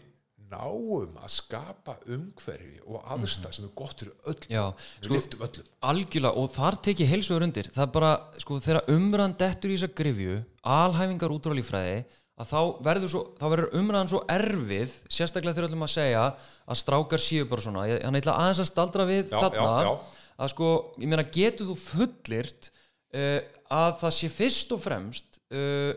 [0.52, 3.56] náum að skapa umhverfi og aðstæð mm -hmm.
[3.56, 4.44] sem er gott fyrir öll.
[4.50, 4.66] Já,
[5.02, 5.68] sko, liftum öllum.
[5.82, 7.70] algjörlega og þar tekið heilsuður undir.
[7.72, 12.06] Það er bara, sko, þegar umræðan dettur í þessa grifju, alhæfingar útráðlífræði
[12.42, 16.80] að þá verður, svo, þá verður umræðan svo erfið, sérstaklega þegar ætlum að segja að
[16.82, 20.30] strákar síu bara svona hann ætla aðeins að staldra við já, þarna já, já.
[20.42, 20.70] að sko,
[21.02, 23.40] ég meina, getur þú fullirt uh,
[23.72, 25.92] að það sé fyrst og fremst uh,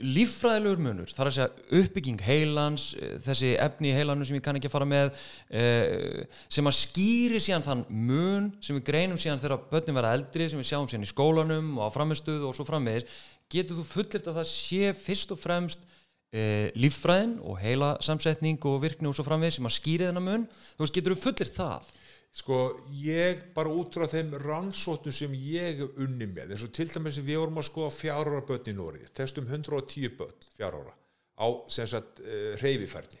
[0.00, 4.56] líffræðilegur munur, þar að segja uppbygging heilans, eh, þessi efni í heilanu sem ég kann
[4.58, 5.12] ekki að fara með
[5.50, 10.48] eh, sem að skýri síðan þann mun sem við greinum síðan þegar börnum verða eldri,
[10.50, 13.06] sem við sjáum síðan í skólanum og á framistuðu og svo framvegis
[13.52, 15.86] getur þú fullirt að það sé fyrst og fremst
[16.32, 20.48] eh, líffræðin og heila samsetning og virkni og svo framvegis sem að skýri þennan mun,
[20.74, 21.92] þú veist, getur þú fullirt það?
[22.32, 22.58] Sko
[22.96, 27.42] ég bara út frá þeim rannsóttum sem ég unni með eins og til dæmis við
[27.42, 30.94] vorum að skoða fjárhóra börn í Nóri, testum 110 börn fjárhóra
[31.36, 33.20] á sagt uh, reyfifærni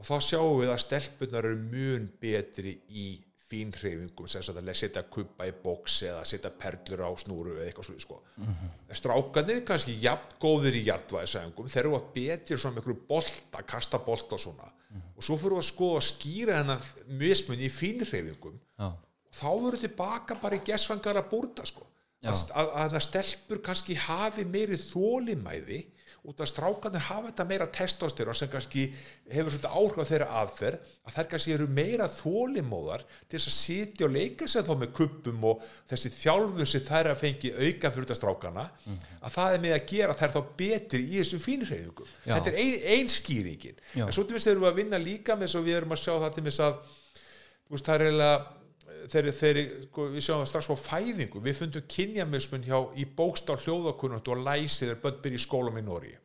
[0.00, 3.06] og þá sjáum við að stelpunar eru mjög betri í
[3.52, 8.04] fínhreyfingum sem að setja kuppa í boks eða setja perlur á snúru eða eitthvað slúið
[8.06, 8.18] sko.
[8.36, 8.72] Mm -hmm.
[9.00, 13.68] Strákanir kannski jafn góðir í hjartvæðisæðingum þeir eru að betja svona með einhverju bolt að
[13.74, 15.16] kasta bolt og svona mm -hmm.
[15.16, 18.92] og svo fyrir að skoða að skýra hennar mismunni í fínhreyfingum ah.
[18.92, 21.86] og þá verður tilbaka bara í gesfangar að búrta sko.
[22.22, 25.86] að, að, að stelpur kannski hafi meiri þólimæði
[26.22, 28.84] út af strákanir hafa þetta meira testosterón sem kannski
[29.32, 33.56] hefur svona áhrif á þeirra aðferð að þær kannski eru meira þólimóðar til þess að
[33.56, 37.90] sitja og leika sér þá með kuppum og þessi þjálfum sem þær að fengi auka
[37.90, 39.02] fyrir þetta strákana mm.
[39.18, 42.88] að það er með að gera þær þá betri í þessum fínræðugum þetta er ein,
[42.94, 44.06] ein skýringin Já.
[44.06, 46.04] en svo til þess að við erum að vinna líka með svo við erum að
[46.04, 46.82] sjá það til þess að
[47.82, 48.61] það er eiginlega
[49.12, 51.42] þegar, þegar sko, við sjáum strax á fæðingu.
[51.44, 55.84] Við fundum kynjamismun hjá í bókstál hljóðakunnat og læsi þegar börn byrja í skólum í
[55.84, 56.16] Nóri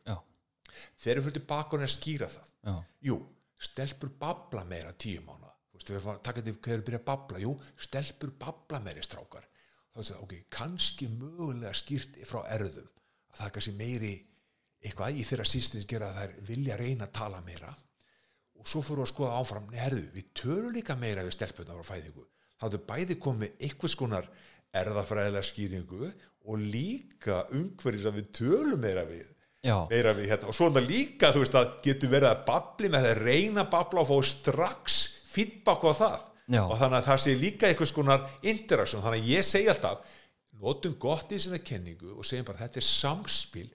[0.98, 2.54] þeir eru fyrir bakun að skýra það.
[2.68, 2.74] Já.
[3.08, 3.18] jú,
[3.64, 5.46] stelpur babla meira tíu mánu
[5.78, 9.46] þegar þeir byrja að babla, jú, stelpur babla meira strákar.
[9.94, 14.14] Þá er það, ok, kannski mögulega skýrti frá erðum að það er kannski meiri
[14.82, 17.72] eitthvað í þeirra sístins gera að þær vilja reyna að tala meira.
[18.58, 22.26] Og svo fyrir að skoða áfram, neherðu, við tölu líka meira við stelpunar á fæðingu
[22.62, 24.30] hafðu bæði komið einhvers konar
[24.78, 26.12] erðafræðilega skýringu
[26.48, 29.28] og líka umhverjus að við tölum meira við,
[29.92, 30.50] meira við hérna.
[30.50, 34.04] og svona líka þú veist að getur verið að babli með það reyna að babla
[34.04, 36.20] og fá strax feedback á það.
[36.48, 36.62] Já.
[36.64, 40.14] og þannig að það sé líka einhvers konar interaktion, þannig að ég segi alltaf
[40.62, 43.68] notum gott í svona kenningu og segjum bara þetta er samspil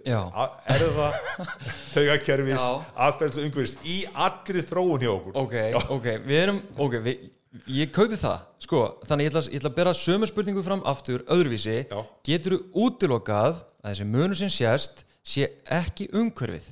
[0.00, 1.08] erða
[1.94, 2.66] þauðakerfis
[3.06, 5.38] aðferðs og umhverjus í allri þróun hjá okkur.
[5.40, 5.56] Ok,
[5.96, 7.24] ok, við erum ok, við
[7.68, 11.20] Ég kaupi það, sko, þannig ég ætla, ég ætla að bera sömu spurningu fram aftur
[11.28, 11.98] öðruvísi, Já.
[12.24, 16.70] getur þú útilokað að þessi munur sem sést sé ekki umhverfið?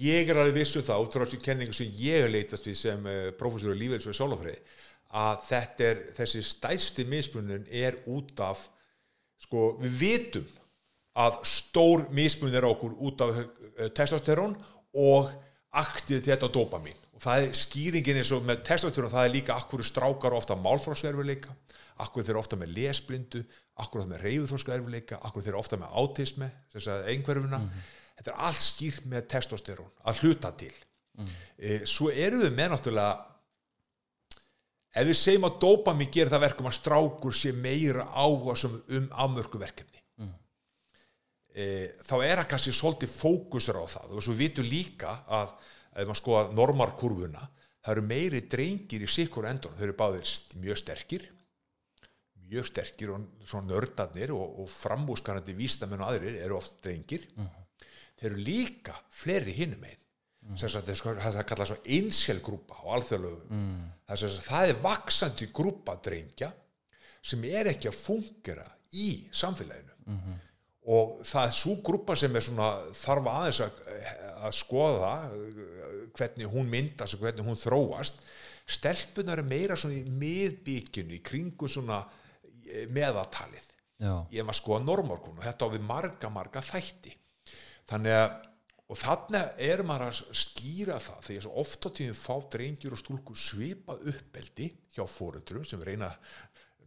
[0.00, 3.04] Ég er alveg vissu um þá, frá þessu kenningu sem ég hef leitast við sem
[3.12, 4.56] uh, professor í lífeyrisverði sólafræði,
[5.20, 8.64] að þetta er, þessi stæsti mismunum er út af,
[9.44, 10.48] sko, við vitum
[11.20, 13.46] að stór mismun er okkur út af uh,
[13.92, 14.56] testosterón
[14.96, 15.28] og
[15.76, 20.34] aktið þetta dopamin það er skýringin eins og með testosterón það er líka akkur strákar
[20.36, 21.54] ofta málfráskærfuleika
[22.02, 23.42] akkur þeir ofta með lesblindu
[23.82, 27.90] akkur þeir með reyðuþórskærfuleika akkur þeir ofta með átismi einhverfuna, mm -hmm.
[28.18, 31.36] þetta er allt skýrt með testosterón að hluta til mm -hmm.
[31.58, 33.26] e, svo eru við með náttúrulega
[34.94, 39.08] ef við segjum að dópamin gerir það verkum að strákur sé meira áhuga sem um
[39.12, 40.00] afmörku verkefni
[41.54, 45.54] e, þá er það kannski svolítið fókusur á það og svo vitum líka að
[45.92, 47.44] ef maður skoða normarkurvuna
[47.82, 51.26] það eru meiri drengir í sikkur endun þau eru báðir mjög sterkir
[52.52, 57.26] mjög sterkir og svona nördarnir og, og framúskanandi vístamenn og aðrir eru oft drengir
[58.20, 60.00] þeir eru líka fleiri hinum einn
[60.52, 60.58] mm.
[60.60, 63.80] það er sko, það kallað svo einskjálgrúpa á alþjóðlögu mm.
[64.04, 66.52] það, er, sem sagt, það er vaksandi grúpa drengja
[67.22, 70.38] sem er ekki að fungera í samfélaginu Mhm.
[70.90, 73.82] Og það er svo grúpa sem er svona þarf aðeins að,
[74.42, 75.12] að skoða
[76.16, 78.18] hvernig hún myndast og hvernig hún þróast.
[78.72, 82.00] Stelpunar er meira svona í miðbyggjunu í kringu svona
[82.66, 83.68] eh, meðatalið
[84.34, 87.12] ég var sko að normorkun og þetta á við marga, marga þætti.
[87.90, 88.32] Þannig að
[88.92, 93.00] og þannig er maður að skýra það þegar svo oft á tíðum fá drengjur og
[93.00, 96.10] stúlkur svipað uppeldi hjá fóruðurum sem reyna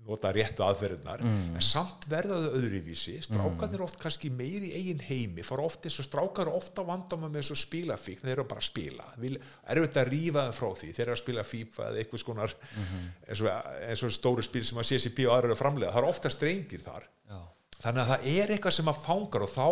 [0.06, 3.16] nota réttu aðferðinar en samt verða þau öðruvísi.
[3.26, 7.58] Strákarnir oft kannski meiri eigin heimi fara oft eins og strákar ofta vandama með þessu
[7.64, 9.08] spilafík, þeir eru bara að spila.
[9.22, 12.24] Vil, er auðvitað að rífa þeim frá því þeir eru að spila FIFA eða eitthvað
[12.26, 13.52] skonar eins, og,
[13.90, 16.34] eins og stóru spil sem að CCP og aðra eru að framlega, það eru ofta
[16.34, 17.10] strengir þar.
[17.30, 17.40] Já,
[17.82, 19.68] þannig að það er eitthvað sem að fangar og þá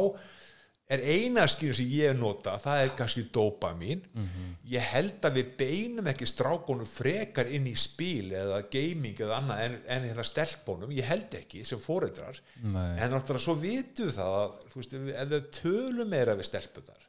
[0.91, 4.01] er eina skýr sem ég nota það er kannski dopamin
[4.67, 9.63] ég held að við beinum ekki strákonum frekar inn í spil eða gaming eða annað
[9.63, 12.97] en, en hérna stelpunum, ég held ekki sem foreldrar Nei.
[12.99, 16.99] en náttúrulega svo vitum við það að veist, ef við tölum meira við stelpunar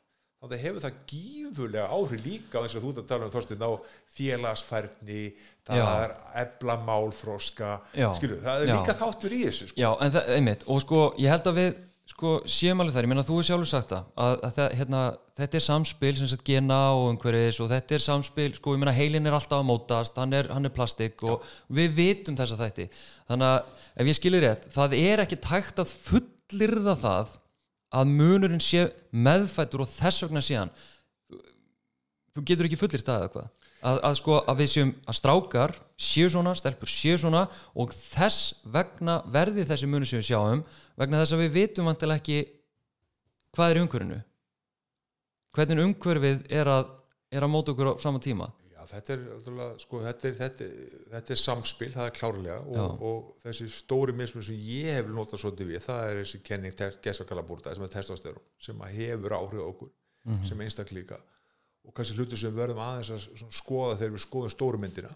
[0.44, 3.64] þá það hefur það gífurlega áhrif líka eins og þú ert að tala um þorstin
[3.64, 3.70] á
[4.18, 5.22] félagsfærni
[5.64, 5.86] það Já.
[6.04, 8.10] er ebla málfroska Já.
[8.18, 8.74] skilu, það er Já.
[8.78, 9.80] líka þáttur í þessu sko.
[9.80, 11.70] já, en það, einmitt og sko, ég held að við
[12.08, 15.02] sko, séum alveg þar, ég meina þú er sjálfur sagt það að, að það, hérna,
[15.40, 18.94] þetta er samspil sem sagt gena og umhverfis og þetta er samspil sko, ég meina
[18.96, 22.88] heilin er alltaf að mótast hann er, hann er plastik og við vitum þessa þætti,
[23.30, 27.34] þannig að ef ég skilir rétt, það er ekki tækt að fullirða það
[27.94, 30.72] að munurinn sé meðfættur og þess vegna sé hann.
[32.34, 33.52] Þú getur ekki fullir það eða hvað
[33.84, 37.44] að, að sko að við séum að strákar séu svona, stelpur séu svona
[37.78, 40.64] og þess vegna verði þessi munur sem við sjáum
[41.00, 42.40] vegna þess að við vitum vantilega ekki
[43.54, 44.20] hvað er í umhverfinu.
[45.54, 46.92] Hvernig umhverfið er að,
[47.30, 48.48] er að móta okkur á sama tíma.
[48.74, 49.20] Já, þetta er,
[49.82, 54.16] sko, þetta, er, þetta, er, þetta er samspil, það er klárlega og, og þessi stóri
[54.16, 58.48] mismun sem ég hef notað svolítið við, það er þessi kenning gesakallabúrta sem er testosterum
[58.66, 59.94] sem hefur áhrif okkur
[60.48, 61.20] sem einstaklíka
[61.84, 65.12] og kannski hlutur sem við verðum aðeins að skoða þegar við skoðum stóru myndina.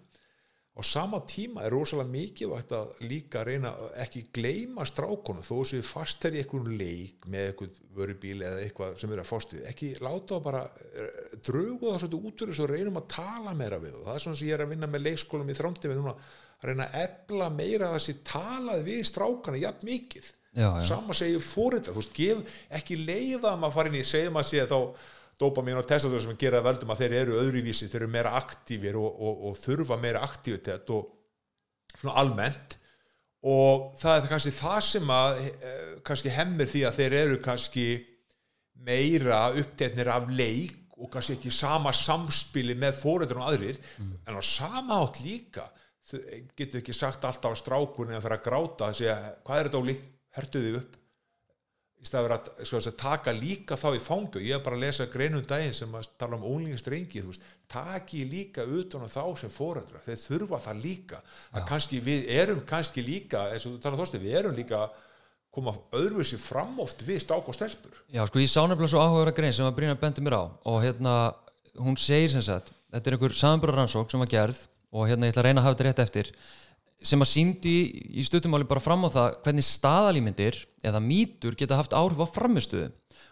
[0.79, 5.81] Á sama tíma er rosalega mikilvægt að líka reyna að ekki gleyma strákunum þó sem
[5.81, 9.65] við fastar í einhvern leik með einhvern vörubíl eða eitthvað sem erum að fást við.
[9.73, 10.61] Ekki láta bara
[10.93, 14.25] eh, draugu það svolítið út úr þessu og reynum að tala meira við það er
[14.27, 17.03] svona sem ég er að vinna með leikskólum í þrándi við núna að reyna að
[17.03, 20.33] ebla meira þessi talað við strákana jafn mikið.
[20.55, 20.87] Já, já.
[20.89, 24.47] sama segir fóreldra þú veist, gef ekki leiða að maður fara inn í segjum að
[24.49, 24.79] sé þá
[25.39, 28.99] dopamin og testosteron sem gera það veldum að þeir eru öðruvísi, þeir eru meira aktífir
[28.99, 31.13] og, og, og þurfa meira aktívitet og
[31.95, 32.79] svona almennt.
[33.49, 37.87] Og það er kannski það sem að eh, kannski hemmir því að þeir eru kannski
[38.89, 43.79] meira uppteknir af leik og kannski ekki sama samspili með fóreldrar og aðrir.
[44.27, 45.69] En á sama átt líka
[46.59, 49.83] getur ekki sagt alltaf á strákunni að fara að gráta að segja, hvað er þetta
[49.83, 49.95] Óli,
[50.39, 50.98] hertu þig upp
[51.99, 55.07] í staður að, sko, að taka líka þá í fangu ég er bara að lesa
[55.11, 59.53] greinum daginn sem að tala um ólingastrengi þú veist, taki líka utan á þá sem
[59.53, 61.21] fóreldra þeir þurfa það líka.
[61.53, 65.05] Að kannski við erum kannski líka eins og þú tala þósti, við erum líka að
[65.59, 67.99] koma öðruvísi fram oft við sták og stelpur.
[68.15, 70.81] Já, sko, ég sá nefnilega svo áhugaverða grein sem að Brynja bendi mér á og
[70.85, 71.15] hérna,
[71.81, 74.61] hún segir sem sagt, þetta er einhver samanbúra rannsók sem var gerð
[74.95, 76.31] og hérna ég ætla að reyna að hafa þetta rétt eftir
[76.99, 77.77] sem að síndi
[78.19, 82.89] í stuttumáli bara fram á það hvernig staðalímyndir eða mýtur geta haft áhrif á framistuðu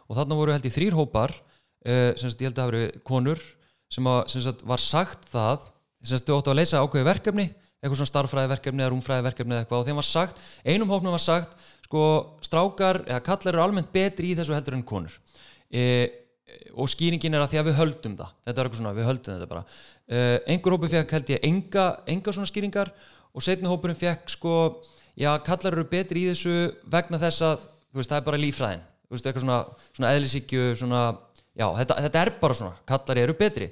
[0.06, 3.42] og þarna voru held í þrýr hópar uh, sem ég held að hafa verið konur
[3.90, 5.70] sem, að, sem sagt var sagt það
[6.06, 7.48] sem þau áttu að leysa ákveði verkefni
[7.86, 11.14] eitthvað svona starffræði verkefni eða rúmfræði verkefni eða eitthvað og þeim var sagt, einum hópnum
[11.14, 12.04] var sagt sko
[12.44, 15.12] strákar eða kallar eru almennt betri í þessu heldur en konur.
[15.70, 15.82] E,
[16.74, 18.32] og skýringin er að því að við höldum það.
[18.46, 19.62] Þetta er eitthvað svona, við höldum þetta bara.
[20.06, 22.92] Uh, einhver hópi fekk held ég enga, enga svona skýringar
[23.36, 24.56] og setni hópurinn fekk sko,
[25.14, 26.56] já, kallar eru betri í þessu
[26.90, 29.58] vegna þess að, þú veist, það er bara lífræðin þú veist, eitthvað svona,
[29.94, 31.02] svona eðlisíkju svona,
[31.54, 33.68] já, þetta, þetta er bara svona kallar eru betri.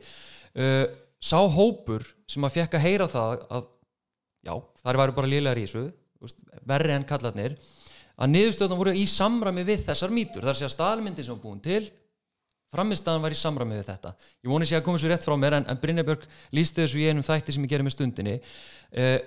[0.54, 0.84] Uh,
[1.24, 3.66] sá hópur sem að fekk að heyra það að,
[4.46, 5.88] já, þar væru bara lélegar í þessu
[6.22, 7.58] veist, verri en kallarnir
[8.14, 10.44] að niðurstöðuna voru í samræmi við þessar mýtur.
[10.46, 11.82] Þar sé að staðalmyndin sem búin til
[12.74, 14.12] framistæðan var í samræmi við þetta.
[14.42, 16.24] Ég voni að koma svo rétt frá mér en, en Brynjabjörg
[16.54, 18.36] lísti þessu í einum þætti sem ég gerir með stundinni.
[18.94, 19.18] Uh,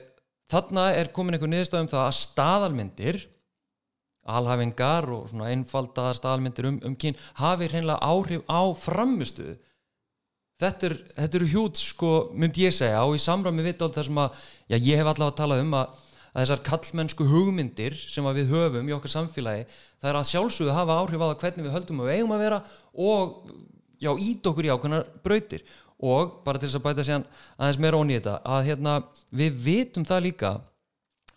[0.51, 3.21] þarna er komin einhver niðurstafum það að staðalmyndir
[4.27, 9.55] alhafingar og svona einfaldaðar staðalmyndir um, um kyn hafi hreinlega áhrif á framistuðu
[10.59, 14.43] þetta, er, eru hjút sko myndi ég segja og í samræmi við það sem að
[14.67, 16.03] já, ég hef allavega talað um að
[16.37, 20.97] að þessar kallmennsku hugmyndir sem við höfum í okkar samfélagi það er að sjálfsögðu hafa
[21.01, 22.59] áhrif á það hvernig við höldum að við eigum að vera
[22.93, 23.55] og
[23.97, 25.63] já, ít okkur í ákveðnar brautir
[25.97, 27.23] og bara til þess að bæta sér
[27.57, 28.97] aðeins meira onni í þetta að hérna,
[29.33, 30.51] við vitum það líka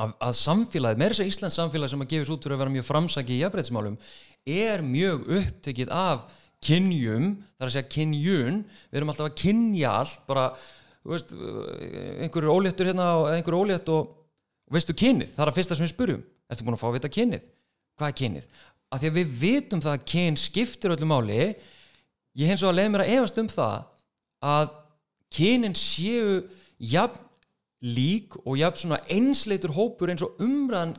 [0.00, 2.74] að, að samfélagið, meira þess að Íslands samfélagið sem að gefis út fyrir að vera
[2.74, 3.96] mjög framsaki í jafnbreytismálum
[4.50, 6.26] er mjög upptekið af
[6.64, 8.58] kynjum, það er að segja kynjun.
[8.90, 10.46] Við erum alltaf að kynja allt bara,
[11.08, 14.12] veist, einhverju óléttur hérna og einhverju ólétt og
[14.70, 17.12] veistu kynið, það er að fyrsta sem við spurjum ertu búin að fá að vita
[17.14, 17.46] kynið?
[18.00, 18.50] Hvað er kynið,
[18.90, 21.40] af því að við vitum það að kyn skiptir öllu máli.
[22.38, 23.76] Ég hens og að leiða mér að efast um það
[24.40, 24.72] að
[25.30, 26.40] kynin séu
[26.80, 27.26] jafn
[27.80, 30.96] lík og jafn svona einsleitur hópur eins og umræðan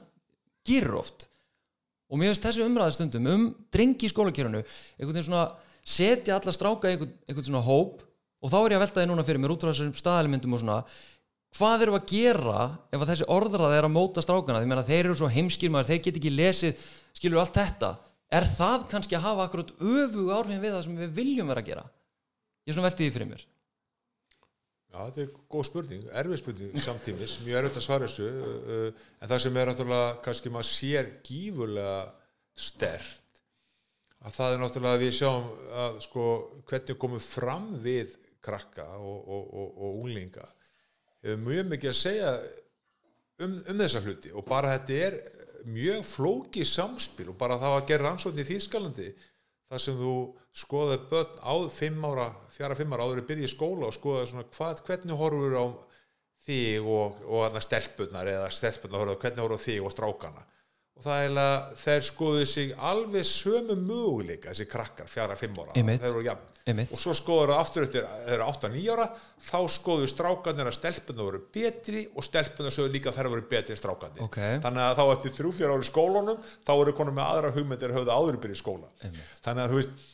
[0.65, 1.27] gerur oft.
[2.11, 5.45] Og mér finnst þessu umræðastundum um drengi í skólakérunu einhvern veginn svona
[5.81, 8.01] setja alla stráka einhvern, einhvern svona hóp
[8.41, 10.63] og þá er ég að velta þið núna fyrir mér út frá þessum staðalimyndum og
[10.63, 10.79] svona
[11.57, 14.61] hvað eru að gera ef að þessi orðrað er að móta strákana?
[14.61, 16.85] Því meina þeir eru svo heimskir maður, þeir get ekki lesið
[17.17, 17.95] skilur allt þetta.
[18.31, 21.71] Er það kannski að hafa akkurat öfu áhrifin við það sem við viljum vera að
[21.73, 21.89] gera
[22.71, 23.47] ég svona veltið því fyrir mér.
[24.91, 29.37] Já, þetta er góð spurning, erfið spurning samtímis, mjög erfitt að svara þessu en það
[29.45, 31.99] sem er náttúrulega kannski maður sér gífurlega
[32.59, 33.21] stert
[34.21, 35.47] að það er náttúrulega að við sjáum
[35.83, 36.25] að sko
[36.69, 40.45] hvernig komum fram við krakka og, og, og, og unglinga.
[41.21, 42.33] Hefur mjög mikið að segja
[43.45, 45.17] um, um þessa hluti og bara þetta er
[45.71, 49.09] mjög flóki samspil og bara það að gera rannsókn í Þýskalandi
[49.71, 50.13] þar sem þú
[50.61, 54.31] skoðaði börn á fimm ára, fjara fimm ára áður að byrja í skóla og skoðaði
[54.33, 55.65] svona hvað, hvernig horfur á
[56.43, 60.43] þig og, og stelpunar eða stelpunar horfur á hvernig horfur á þig og strákana
[61.01, 65.73] og það er að þeir skoðu sig alveg sömu möguleika þessi krakkar fjara fimm ára.
[66.93, 69.07] Og svo skoður það aftur eftir þeir eru 8-9 ára
[69.41, 73.79] þá skoðu strákarnir að stelpunar voru betri og stelpunar sögðu líka þær voru betri en
[73.81, 74.21] strákarnir.
[74.27, 74.37] Ok.
[74.61, 78.13] þannig að þá eftir 3-4 ári í skólanum þá eru konum með aðra hugmyndir höfðu
[78.13, 78.91] áður byrja í skóla.
[79.01, 79.31] Einmitt.
[79.41, 80.05] þannig að þú veist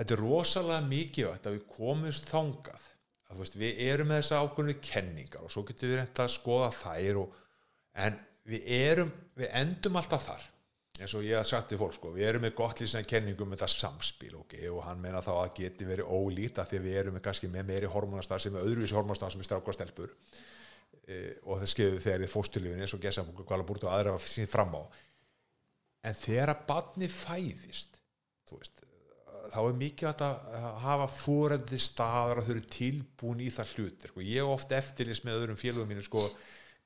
[0.00, 2.88] þetta er rosalega mikilvægt að við komumst þangað.
[3.30, 6.72] Að veist við erum með þessa ákvörnu kenningar og svo getum við reynt að skoða
[6.74, 7.38] þær og,
[7.94, 8.18] en
[8.50, 10.48] við erum við endum alltaf þar
[11.00, 13.62] eins og ég haf sagt til fólk sko, við erum með gott lýsina kenningum með
[13.62, 16.98] þetta samspil okay, og hann meina þá að geti verið ólít af því að við
[17.00, 20.12] erum með kannski með meiri hormonastar sem er öðruvísi hormonastar sem er strákar stelpur.
[21.06, 24.76] E, og það skeiðu þegar þið fóstulífin eins og Gessambuku, Kvalabúrtu og aðra sín fram
[24.76, 24.82] á.
[26.10, 28.00] En þegar að badni fæðist
[28.50, 28.84] veist
[29.50, 34.24] þá er mikið að hafa fórendi staðar að þau eru tilbúin í það hlutir sko.
[34.24, 36.26] ég ofta eftirlýst með öðrum félagum mínu sko,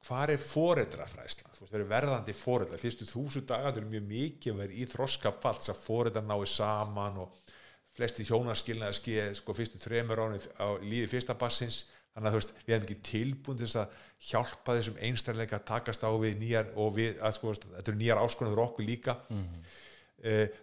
[0.04, 4.62] hvað er fóreldrafræðsla þú veist, verið verðandi fóreldra fyrstu þúsu dagar er mjög mikið að
[4.62, 7.52] vera í þroskapalls að fóreldra nái saman og
[7.94, 12.56] flesti hjónarskilnaði skeið sko, fyrstu þremur áni á lífi fyrsta bassins þannig að þú veist,
[12.64, 16.72] við hefum ekki tilbúin til þess að hjálpa þessum einstæðleika að takast á við nýjar
[16.78, 19.16] og við, að, sko, þetta eru nýjar áskonar fyrir okkur líka.
[19.34, 19.48] Mm.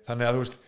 [0.07, 0.59] þannig að þú veist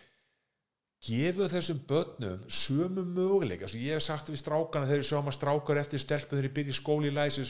[1.04, 5.38] gefu þessum börnum sömu möguleika, svo ég hef sagt við strákana þegar ég sá maður
[5.38, 7.44] strákar eftir stelpu þegar ég byrja í skóli í læsi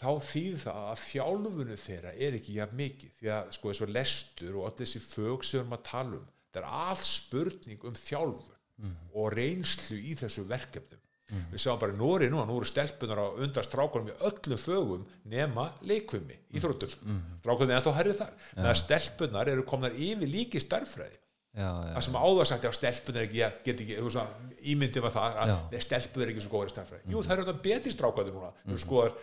[0.00, 4.56] þá þýð það að þjálfunu þeirra er ekki jafn mikið því að sko þessu lestur
[4.56, 8.00] og allir þessi fög sem við erum að tala um þetta er allt spurning um
[8.00, 8.98] þjálfun mm.
[9.14, 11.46] og reynslu í þessu verkefnum mm.
[11.52, 14.60] við sjáum bara í Nóri nú að nú eru stelpunar á undan strákarum í öllum
[14.60, 17.24] fögum nema leikvimi, íþróttum mm.
[17.42, 18.62] strákunni en þá herrið þar, ja.
[18.62, 23.18] meðan stelpunar eru komnar yfir líki starfræði já, já, það sem áður sagt já stelpun
[23.18, 26.70] er ekki, get ekki þú svona, ímyndið var það að stelpun er ekki svo góður
[26.70, 28.70] í stærfræði jú það eru þetta betri strákaði núna mm.
[28.70, 29.16] þú skoðar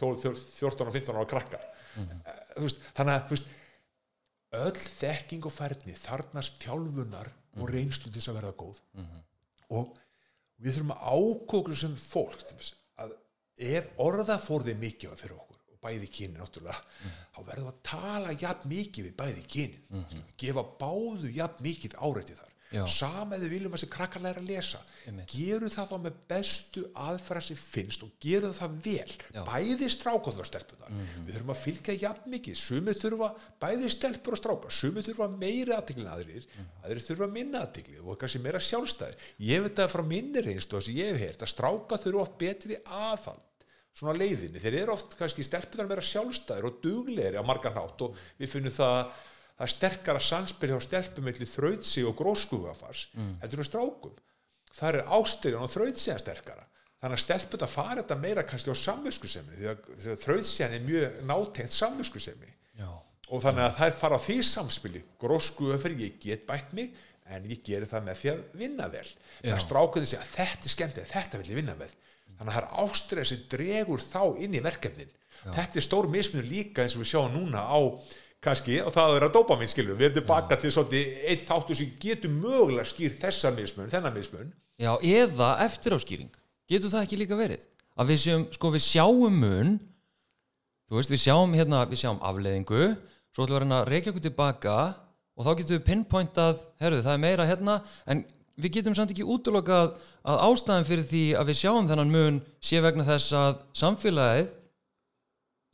[0.00, 1.64] 12, 14 og 15 ára krakkar.
[1.96, 3.52] Eh, þú veist, þannig að veist,
[4.56, 8.80] öll þekking og færni þarnast tjálfunar og reynslu til þess að verða góð.
[9.76, 9.96] Og
[10.62, 12.52] við þurfum að ákóklu sem fólk
[13.02, 13.16] að
[13.56, 16.78] ef orðaforði mikið var fyrir okkur og bæði kynin náttúrulega
[17.34, 19.82] þá verðum við að tala jafn mikið við bæði kynin.
[19.90, 20.04] Mm
[20.36, 22.52] gefa báðu jafn mikið áreiti þar.
[22.90, 24.80] Sama við viljum að þessi krakkar læra að lesa.
[25.30, 29.14] Gerum það þá með bestu aðfæra sem finnst og gerum það vel.
[29.36, 29.42] Já.
[29.46, 32.58] bæði strákar og stelpunar við þurfum að fylgja jafn mikið.
[32.60, 33.30] Sumir þurfa,
[33.62, 36.46] bæði stelpur og strákar sumir þurfa meiri aðtikli en aðrir.
[36.84, 40.96] Aðrir þurfa minna aðtikli og kannski meira sjálfstæði ég veit það frá minni reynstu sem
[40.98, 43.44] ég hef heyrt að strákar þurfa oft betri aðhald
[43.96, 48.18] svona leiðinni, þeir eru oft kannski stelpunar meira sjálfstæðir og duglegri á margan hátt og
[48.36, 49.14] við finnum það
[49.56, 53.34] það er sterkara samspil hjá stelpum milli þrautsi og gróskugafars mm.
[53.42, 54.16] heldur en strákum.
[54.76, 56.66] Það er ástyrjan og þrautsiðan sterkara.
[57.00, 61.18] Þannig að stelpur þetta fara þetta meira kannski á samviskusemi því að þrautsiðan er mjög
[61.30, 62.52] nátengt samviskusemi.
[63.26, 65.02] Og þannig að það er fara á því samspili.
[65.18, 66.92] Gróskugafar, ég get bætt mig
[67.26, 69.06] en ég gerir það með því að vinna vel.
[69.42, 71.96] Það strákuði sig að þetta er skemmtið þetta vil ég vinna með.
[72.36, 75.14] Þannig að það er ástyrjan sem dregur þá inn í verkefnin.
[75.36, 75.52] Já.
[75.52, 77.78] þetta er stór mismunur líka eins og við sjáum núna á
[78.46, 80.14] kannski, og það er að dópa minn skilur við.
[80.14, 84.54] Erum baka til svolítið eitt þáttu sem getur mögulega skýr þessa mismun þennan mismun.
[84.80, 86.32] Já, eða eftir áskýring
[86.70, 87.66] getur það ekki líka verið?
[87.96, 89.76] Að við sjáum, sko við sjáum mun
[90.86, 92.86] þú veist, við sjáum hérna við sjáum afleðingu,
[93.34, 94.76] svo ætlum við að reyna að reykja okkur tilbaka
[95.36, 98.22] og þá getum við pinpointað, herruð, það er meira hérna en
[98.56, 102.80] við getum samt ekki útlokað að ástæðan fyrir því að við sjáum þennan mun sé
[102.84, 104.54] vegna þess að samfélagið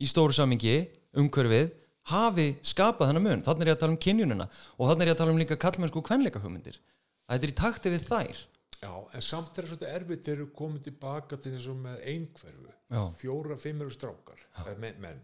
[0.03, 0.77] í stóru samingi,
[1.15, 1.69] umkörfið
[2.11, 3.43] hafi skapað þennan mun.
[3.45, 4.47] Þannig er ég að tala um kynjunina
[4.77, 6.79] og þannig er ég að tala um líka kallmennsku og kvenleika hugmyndir
[7.27, 8.41] að þetta er í takti við þær.
[8.83, 12.73] Já, en samt er þetta erfitt þegar við komum tilbaka til þess að með einhverfu.
[13.21, 14.41] Fjóra, fimmur strákar
[14.77, 15.21] menn, menn.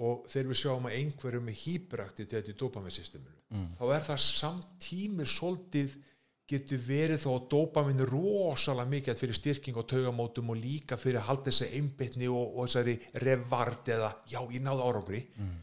[0.00, 3.66] og þegar við sjáum að einhverju með hýbrakti til þetta í dopaminsysteminu mm.
[3.76, 5.98] þá er það samtími svolítið
[6.50, 11.20] getur verið þó að dopaminn er rosalega mikið fyrir styrking og taugamótum og líka fyrir
[11.20, 15.20] að halda þessi einbitni og, og þessari revard eða já ég náðu árangri.
[15.36, 15.58] Mm.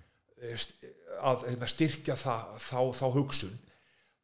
[1.18, 3.56] Að hérna, styrkja það, þá, þá hugsun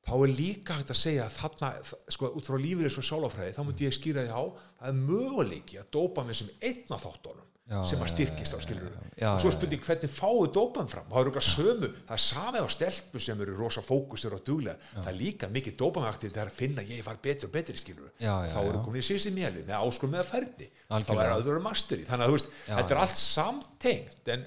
[0.04, 1.72] þá er líka hægt að segja að þarna,
[2.12, 4.44] sko, út frá lífið eins og sálafræði, þá múti ég skýra því á
[4.84, 8.98] að möguleiki að dopaminn sem einna þáttónum já, sem að styrkist á skilur
[9.30, 11.08] og svo spurning hvernig fáu dópan fram?
[11.08, 14.76] Það eru okkar sömu, það er samið á stelpu sem eru rosa fókusur og duglega.
[14.98, 18.60] Það er líka mikið dópanaktiv þegar að finna ég var betur og betri skilur þá
[18.60, 22.28] eru komin í sísi mjöli með áskur með að ferdi þá er aðra masteri þannig
[22.28, 24.46] að þú veist, já, þetta er allt samtengt en,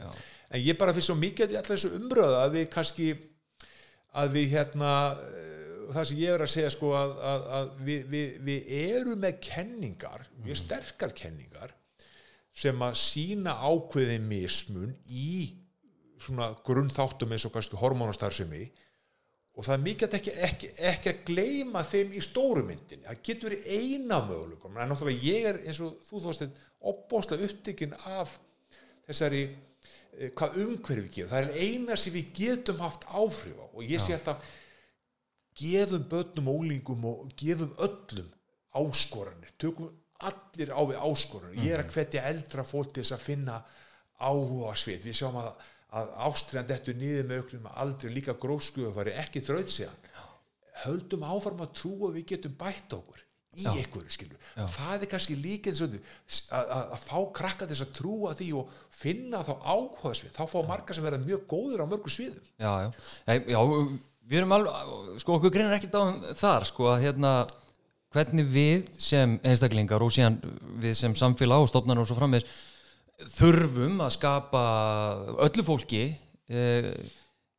[0.51, 3.09] en ég bara finnst svo mikið að alltaf þessu umröða að við kannski
[4.17, 4.93] að við hérna
[5.93, 9.37] það sem ég er að segja sko að, að, að við, við, við eru með
[9.47, 10.63] kenningar, við mm.
[10.63, 11.75] sterkar kenningar
[12.57, 15.53] sem að sína ákveðin mismun í
[16.23, 18.65] svona grunnþáttum eins og kannski hormónastarðsemi
[19.57, 23.53] og það er mikið ekki, ekki, ekki að gleima þeim í stóru myndin það getur
[23.53, 24.77] verið eina möguleikum.
[24.77, 28.35] En náttúrulega ég er eins og þú þóst opbóslega upptikinn af
[29.07, 29.55] þessari eh,
[30.39, 33.67] hvað umhverfið gefur, það er eina sem við getum haft áfrif á.
[33.73, 34.45] Og ég sé alltaf
[35.57, 38.33] gefum börnum ólingum og gefum öllum
[38.77, 39.93] áskoranir, tökum
[40.25, 41.95] allir á við áskorun ég er að mhm.
[41.97, 43.57] hvetja eldra fólk til þess að finna
[44.17, 45.11] áhuga svið.
[45.11, 45.51] Við sjáum að,
[46.01, 50.07] að ástriðan dettur nýðið með auknum að aldrei líka gróskuðu að fari ekki þraut síðan
[50.85, 53.23] höldum áfarm að trú að við getum bætt okkur
[53.57, 54.65] í ykkur, skilur, Já.
[54.77, 55.83] það er kannski líkið
[56.55, 60.97] að fá krakka þess að trúa því og finna þá áhuga svið, þá fá marga
[60.97, 62.51] sem verða mjög góður á mörgu sviðum.
[62.61, 63.61] Já, já, já
[64.27, 66.05] við erum alveg, sko okkur greinir ekkert á
[66.39, 67.33] þar, sko að hérna
[68.15, 70.39] hvernig við sem einstaklingar og síðan
[70.83, 72.47] við sem samfélag og stofnar og svo frammeir
[73.37, 74.63] þurfum að skapa
[75.47, 76.03] öllu fólki
[76.49, 76.93] eh,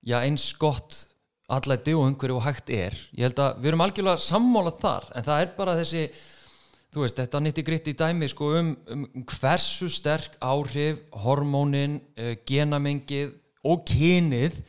[0.05, 1.05] já, eins gott
[1.47, 2.95] allæti og umhverju og hægt er.
[3.15, 6.07] Ég held að við erum algjörlega sammálað þar en það er bara þessi
[6.93, 9.05] þú veist, þetta nýtti gritt í dæmi sko, um, um
[9.37, 13.35] hversu sterk áhrif hormónin, eh, genamengið
[13.67, 14.61] og kynið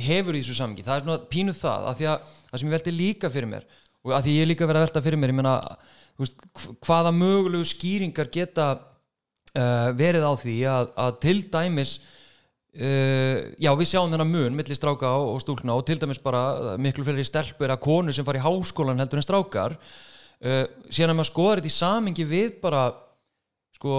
[0.00, 2.76] hefur í þessu samgi, það er svona pínuð það, að því að það sem ég
[2.76, 3.66] veldi líka fyrir mér
[4.00, 5.56] og að því ég líka verið að velta fyrir mér ég menna,
[6.20, 6.46] veist,
[6.86, 11.96] hvaða mögulegu skýringar geta uh, verið á því að, að til dæmis
[12.76, 17.06] uh, já við sjáum þennan mun millir stráka og, stúlna og til dæmis bara miklu
[17.06, 19.76] fyrir stelpur að konu sem fari í háskólan heldur en strákar.
[20.40, 22.86] Uh, síðan að maður skoður þetta í samingi við bara
[23.76, 23.96] sko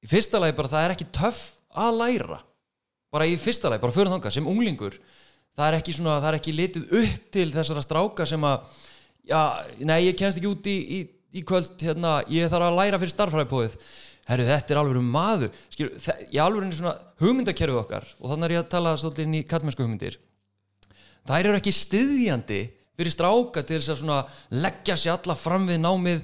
[0.00, 2.44] í fyrsta lagi bara það er ekki töff að læra.
[3.10, 5.00] Bara í fyrsta lagi, bara fyrir þanga sem unglingur
[5.56, 8.84] það er ekki svona, það er ekki litið upp til þessara stráka sem að
[9.28, 9.40] já,
[9.84, 11.00] nei, ég kennst ekki út í, í,
[11.36, 13.76] í kvöld, hérna, ég þarf að læra fyrir starfræðipóðið,
[14.30, 18.48] herru, þetta er alveg um maður, skilur, ég alveg er svona hugmyndakerfið okkar og þannig
[18.48, 20.20] er ég að tala svolítið inn í kattmennsku hugmyndir
[21.28, 22.60] þær eru ekki styðjandi
[23.00, 26.22] fyrir stráka til þess að leggja sér alla fram við námið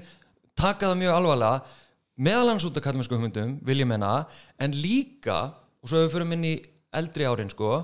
[0.57, 1.83] taka það mjög alvarlega.
[2.17, 4.27] Meðalans út af kattmennsku hugmyndum, vil ég menna
[4.61, 6.53] en líka, og svo hefur við fyrir minni
[6.97, 7.83] eldri árin sko,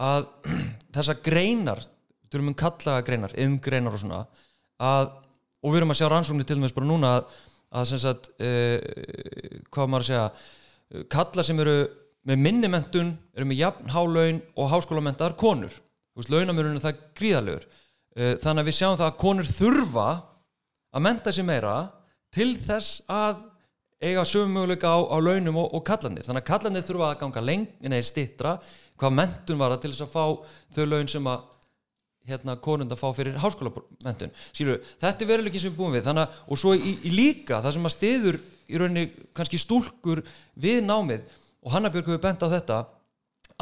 [0.00, 0.28] að
[0.96, 1.82] þessa greinar,
[2.28, 4.22] þú erum um kallaga greinar, yðngreinar og svona
[4.80, 5.10] að,
[5.60, 7.28] og við erum að sjá rannsóknir til dæmis bara núna að,
[7.74, 11.78] að sem sagt, uh, hvað maður að segja kalla sem eru
[12.24, 15.72] með minnimentun, eru með jafn hálaun og háskólamendar konur.
[16.30, 20.06] Launamörunum það gríðalegur uh, þannig að við sjáum það að konur þurfa
[20.94, 21.74] að menta sér meira
[22.34, 23.42] til þess að
[24.04, 27.42] eiga sömu möguleika á, á launum og, og kallandir þannig að kallandir þurfa að ganga
[27.44, 28.56] leng nei, stittra,
[29.00, 30.24] hvað mentun var það til þess að fá
[30.76, 31.44] þau laun sem að
[32.28, 36.06] hérna konunda fá fyrir háskólamentun Skilur, þetta er veruleiki sem við búum við.
[36.06, 40.22] Þannig að, og svo í, í líka það sem að stiður í rauninni kannski stúlkur
[40.56, 41.26] við námið
[41.64, 42.80] og Hannabjörg hefur bent á þetta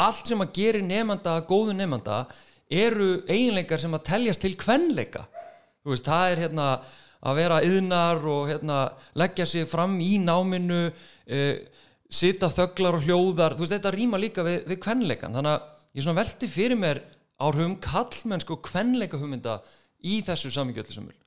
[0.02, 2.24] allt sem að geri nefnda góðu nefnda
[2.72, 5.26] eru eiginleikar sem að teljast til kvenleika.
[5.84, 6.68] Veist, það er hérna
[7.22, 8.78] að vera yðnar og hérna
[9.18, 11.56] leggja sig fram í náminu uh,
[12.12, 13.58] sita þöglar og hljóðar.
[13.58, 17.02] Veist, þetta rýma líka við, við kvenleikan þannig að ég veldi fyrir mér
[17.42, 19.60] áhrifum kallmennsku og kvenleika hugmynda
[20.02, 21.18] í þessu vil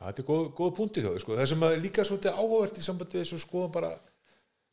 [0.00, 1.34] Það er góð, góð punkti þó, sko.
[1.36, 3.90] það sem er líka svolítið áhugavert í sambandi þessu skoðum bara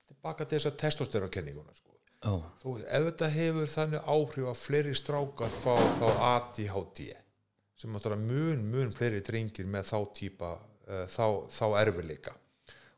[0.08, 1.95] tilbaka til þess að testosterokenninguna sko.
[2.32, 2.45] oh.
[2.62, 7.01] Þú, ef þetta hefur þannig áhrif að fleiri strákar fá þá ADHD
[7.78, 12.34] sem náttúrulega mun, mun fleiri drengir með þá típa uh, þá, þá erfileika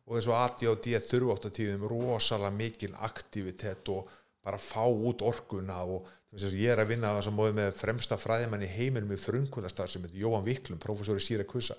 [0.05, 4.14] og þessu ADHD þurfu átt að tíðum rosalega mikil aktivitet og
[4.45, 6.07] bara fá út orkuna og
[6.38, 10.21] ég er að vinna að það með fremsta fræðimann í heiminum með frumkvöldastar sem heitir
[10.21, 11.77] Jóhann Viklum, professor í Sýrakusa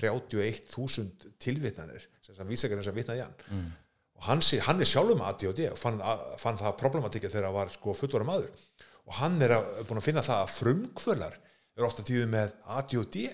[0.00, 2.08] 31.000 tilvitnanir.
[2.24, 3.38] Sem það vísa ekki þess að vitna í hann.
[3.52, 3.70] Mm.
[4.18, 6.02] og hann, hann er sjálfur með ADHD og fann,
[6.40, 8.66] fann það problematikið þegar hann var sko fullora maður.
[9.06, 11.40] Og hann er að, búin að finna það að frumkvölar
[11.78, 13.24] er ofta tíðu með ADHD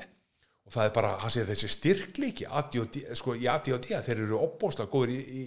[0.69, 4.85] og það er bara, hann segir þessi styrkleiki ADHD, sko í ADHD þeir eru opbósta
[4.91, 5.45] góður í, í,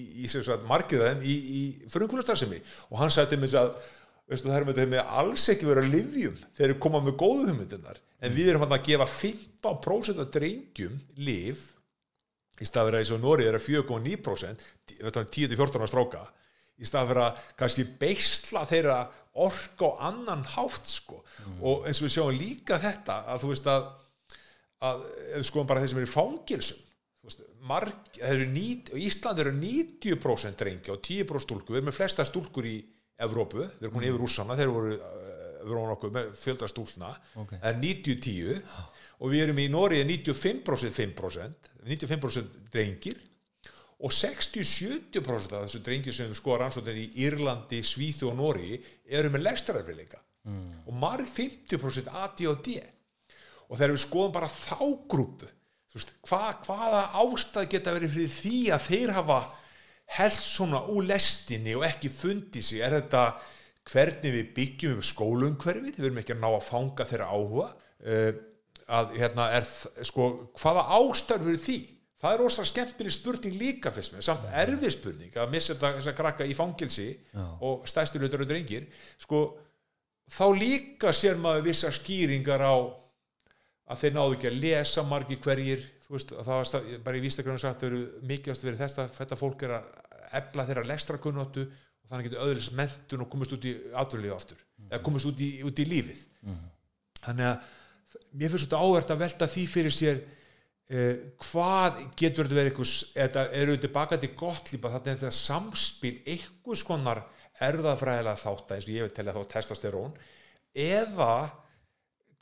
[0.00, 3.74] í, í margiðaðum í frumkvölastarðsemi og hann sagði til mig að
[4.32, 7.16] veistu, það er með þetta með alls ekki verið að livjum þeir eru komað með
[7.22, 11.62] góðu hugmyndunar en við erum að gefa 15% af drengjum liv
[12.62, 14.64] í stað fyrir að þessu Nóri er að 4,9%
[15.34, 16.22] 10-14 stráka.
[16.78, 19.00] Í stað fyrir að kannski beisla þeirra
[19.42, 21.22] orka á annan hátt sko.
[21.22, 21.58] Mm.
[21.64, 23.90] og eins og við sjáum líka þetta að þú veist að,
[24.88, 25.04] að
[25.48, 26.88] skoðum bara þeir sem eru í fangilsum
[28.18, 32.80] eru nít, Ísland eru 90% drengi og 10% stúlku, við erum með flesta stúlkur í
[33.22, 34.96] Evrópu, þeir eru komin yfir rússana þeir voru
[35.62, 37.60] við erum okkur með fjöldra stúlna okay.
[37.62, 38.62] en 90-10
[39.22, 43.20] og við erum í Nóri 95% 5%, 95% drengir
[44.02, 49.46] og 60-70% af þessu drengir sem skoða rannsóknir í Írlandi, Svíðu og Nóri eru með
[49.46, 50.84] lestrarverðleika mm.
[50.90, 52.78] og marg 50% ADHD
[53.68, 55.50] og þegar við skoðum bara þá grúpu
[56.26, 59.42] hva, hvaða ástæð geta verið fyrir því að þeir hafa
[60.18, 63.24] held svona úr lestinni og ekki fundið sig, er þetta
[63.88, 65.98] hvernig við byggjum um skólumhverfið?
[65.98, 67.68] Við erum ekki að ná að fanga þeirra áhuga.
[68.02, 68.30] Uh,
[68.92, 69.66] að hérna er
[70.04, 71.80] sko, hvaða ástæður fyrir því?
[72.22, 76.46] Það er ósað skemmtileg spurning líka fyrst með, samt erfið spurning að missa þetta krakka
[76.46, 77.46] í fangilsi Já.
[77.66, 78.84] og stæstur auðvitað drengir.
[79.18, 79.40] Sko,
[80.30, 82.74] þá líka sér maður vissa skýringar á
[83.92, 87.86] að þeir náðu ekki að lesa margi hverjir veist, það var bara í vístakröðum sagt
[87.86, 87.96] að
[88.28, 89.88] mikilvægt verið þess að þetta fólk er að
[90.38, 91.64] ebla þeirra lestra kunnáttu
[92.08, 94.90] þannig getur öðlis mentun og komast út í aturlíu aftur, mm.
[94.90, 96.60] eða komast út í, út í lífið mm.
[97.22, 97.70] þannig að
[98.36, 100.20] mér finnst þetta áverð að velta því fyrir sér
[100.92, 105.22] eh, hvað getur þetta verið eitthvað, eða eru þetta baka til gott lípa, þetta er
[105.22, 107.24] þetta samspil eitthvað skonar
[107.62, 110.14] erðafræðilega þátt og ég vil telja þá testosterón
[110.72, 111.32] eða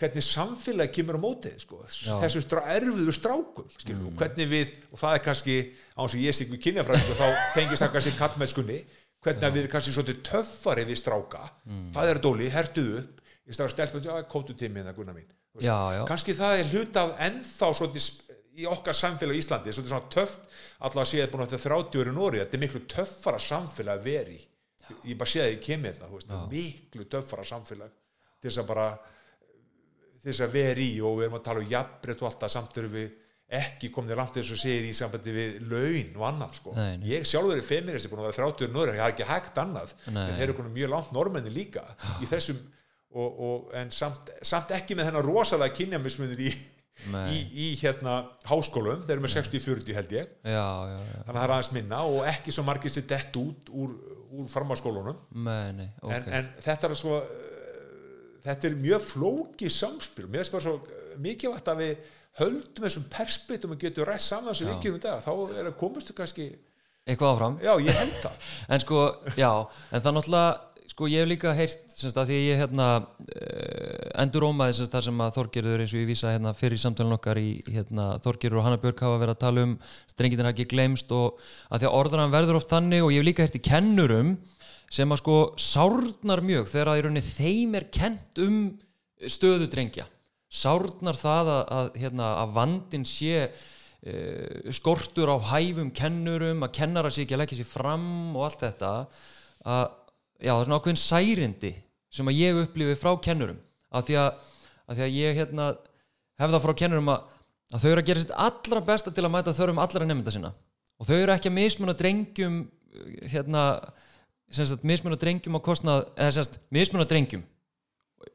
[0.00, 1.82] hvernig samfélagi kemur á mótið sko.
[2.22, 4.14] þessu strá, erfiðu strákum mm.
[4.20, 5.56] hvernig við, og það er kannski
[5.92, 7.26] á þess að ég sé ekki kynjafræðing og þá
[7.56, 8.78] tengis það kannski kallmennskunni
[9.20, 11.90] hvernig að við erum kannski svolítið töffari við stráka mm.
[11.96, 15.16] það er dóli, hertuð upp í stað að stelpa, já, kótu tími en það gunna
[15.18, 15.28] mín
[15.60, 16.02] já, já.
[16.08, 18.08] kannski það er hlut af ennþá svolítið
[18.60, 20.48] í okkar samfélag í Íslandi svolítið svona töfft,
[20.80, 24.40] allavega séð búin að þetta 30 ári nóri, þetta er miklu töffara samfélag að veri,
[25.06, 27.94] ég bara séð það í kemið þetta, miklu töffara samfélag
[28.40, 28.86] til þess að bara
[30.24, 32.92] þess að veri í og við erum að tala um jafnbreytt og alltaf samt eru
[32.92, 33.10] við
[33.50, 36.74] ekki komið langt þess að segja í sambandi við laun og annað sko.
[36.76, 37.06] Nei, nei.
[37.10, 39.58] Ég sjálfur er feminist, ég er búin að vera þráttur norður, ég har ekki hægt
[39.58, 41.82] annað, en þeir eru mjög langt normenni líka
[42.22, 42.60] í þessum,
[43.10, 46.52] og, og, en samt, samt ekki með þennan rosalega kynjamismunir í,
[47.34, 51.18] í, í hérna háskólum, þeir eru með 60-40 held ég, já, já, já.
[51.26, 53.98] þannig að það er aðeins minna og ekki svo margir sér dett út úr,
[54.30, 55.24] úr farmaskólunum,
[56.04, 56.20] okay.
[56.20, 57.18] en, en þetta er svo,
[58.46, 60.78] þetta er mjög flóki samspil, mér er bara svo
[61.20, 62.08] mikið vart að við
[62.40, 65.78] höldum þessum perspektum og getum rætt saman sem við ekki um dag, þá er það
[65.80, 66.50] komistu kannski
[67.08, 67.60] eitthvað áfram.
[67.64, 68.50] Já, ég held það.
[68.74, 69.06] En sko,
[69.40, 69.50] já,
[69.90, 70.50] en það náttúrulega
[70.90, 75.04] sko, ég hef líka heyrt, semst að því ég hérna uh, endur ómaði semst það
[75.06, 78.66] sem að Þorgerður eins og ég vísa hérna fyrir samtalen okkar í hérna Þorgerður og
[78.66, 79.74] Hanna Björk hafa verið að tala um
[80.10, 83.28] strengitin hafa ekki glemst og að því að orðan verður oft þannig og ég hef
[83.30, 84.34] líka heyrt í kennurum
[84.90, 88.56] sem að sko sárnar mjög þegar að í rauninni þeim er kent um
[89.30, 90.06] stöðu drengja.
[90.50, 97.12] Sárnar það að, að, hérna, að vandin sé uh, skortur á hæfum kennurum að kennara
[97.12, 98.92] sig ekki að leggja sér fram og allt þetta
[99.60, 99.84] að
[100.40, 101.72] já, það er svona ákveðin særindi
[102.10, 103.60] sem að ég upplifi frá kennurum.
[103.94, 104.30] Af því að,
[104.90, 105.70] því ég hérna
[106.40, 107.38] hef það frá kennurum að,
[107.70, 110.54] að þau eru að gera sitt allra besta til að mæta þörfum allra nefnda sinna.
[110.98, 112.62] Og þau eru ekki að mismuna drengjum
[113.30, 113.64] hérna
[114.50, 117.44] sagt, mismuna drengjum á kostnað eða semst, mismuna drengjum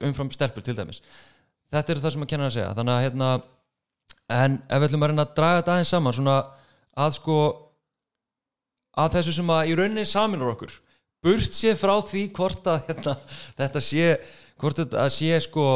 [0.03, 1.01] umfram stelpur til dæmis.
[1.73, 2.73] Þetta er það sem að kenna að segja.
[2.77, 3.29] Þannig að hérna
[4.35, 6.37] en ef við ætlum að reyna að draga þetta aðeins saman svona
[7.05, 7.37] að sko
[8.95, 10.73] að þessu sem að í rauninni saminur okkur
[11.25, 13.15] burt sé frá því hvort að hérna,
[13.59, 14.07] þetta sé
[14.61, 15.67] hvort þetta sé sko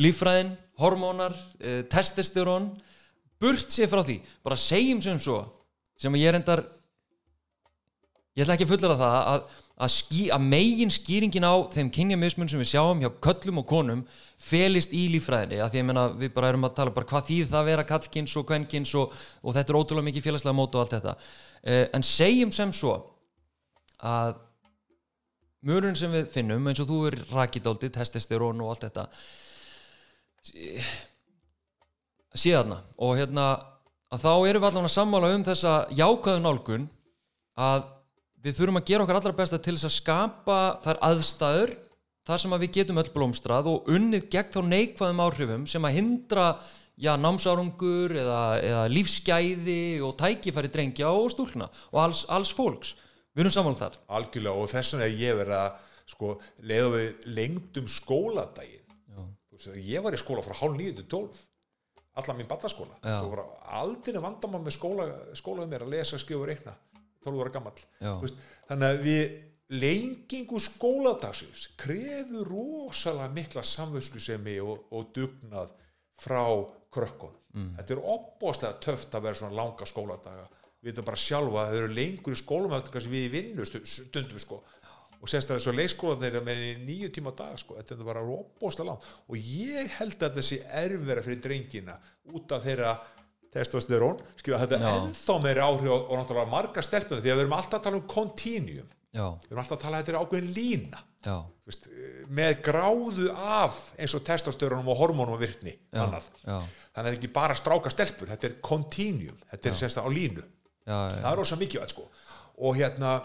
[0.00, 2.70] lífræðin, hormónar eh, testosterón
[3.40, 5.42] burt sé frá því, bara segjum sem svo
[6.00, 6.64] sem ég reyndar
[8.40, 9.42] ég ætla ekki að fullera það að,
[9.84, 14.02] að, ský, að megin skýringin á þeim kynjamismun sem við sjáum hjá köllum og konum
[14.40, 17.52] felist í lífræðinni að því að meina, við bara erum að tala bara hvað þýð
[17.52, 19.12] það vera kallkins og kvenkins og,
[19.44, 21.16] og þetta er ótrúlega mikið félagslega mót og allt þetta.
[21.60, 22.96] Eh, en segjum sem svo
[24.00, 24.38] að
[25.68, 29.08] mörun sem við finnum eins og þú er rakidóldi, testosterón og allt þetta
[32.40, 33.46] síðan og hérna
[34.10, 36.86] að þá erum við allavega sammála um þessa jákaðu nálgun
[37.60, 37.82] að
[38.44, 41.72] við þurfum að gera okkar allra besta til þess að skapa þar aðstæður
[42.28, 45.96] þar sem að við getum öll blómstrað og unnið gegn þá neikvæðum áhrifum sem að
[45.98, 46.46] hindra
[47.00, 52.94] já, námsárungur eða, eða lífsgæði og tækifæri drengja og stúlna og alls, alls fólks.
[53.34, 53.96] Við erum saman þar.
[54.18, 55.70] Algjörlega og þess vegna er ég verið að
[56.10, 56.32] sko,
[56.66, 58.76] leiða við lengdum skóladaginn.
[59.84, 61.44] Ég var í skóla frá hálf nýju til tólf
[62.20, 62.48] alla mín
[63.30, 63.42] var
[63.80, 65.06] aldrei vandamann með skóla
[65.38, 66.74] skólaðu mér að lesa, skrifa og reikna
[67.24, 67.74] 12 ára gammal
[68.68, 69.38] þannig að við
[69.70, 75.74] lengingu skóladagsins krefur rosalega mikla samvöskusemi og, og dugnað
[76.20, 76.42] frá
[76.90, 77.68] krökkunum mm.
[77.78, 80.48] þetta er opbóstlega töft að vera svona langa skóladaga
[80.80, 84.42] við veitum bara sjálfa að þau eru lengur í skólum eftir við í vinnu stundum
[84.42, 84.62] sko.
[85.20, 87.76] og sérstaklega svo leikskólan er með nýju tíma á dag sko.
[87.76, 91.98] þetta er bara opbóstlega langt og ég held að þessi erfvera fyrir drengina
[92.32, 92.94] út af þeirra
[93.54, 97.44] testosterón, skilja þetta er ennþá meiri áhrif og, og náttúrulega marga stelpunum því að við
[97.44, 98.90] erum alltaf að tala um continuum.
[99.10, 99.24] Já.
[99.42, 101.02] við erum alltaf að tala um þetta er ákveðin lína.
[101.68, 101.88] Vist,
[102.32, 106.30] með gráðu af eins og testosterónum og hormónum og virkni annað.
[106.46, 110.08] þannig að þetta er ekki bara stráka stelpur þetta er continuum, þetta er sérsta á
[110.10, 110.46] línu.
[110.86, 112.06] Já, það er rosa mikið sko.
[112.60, 113.18] og hérna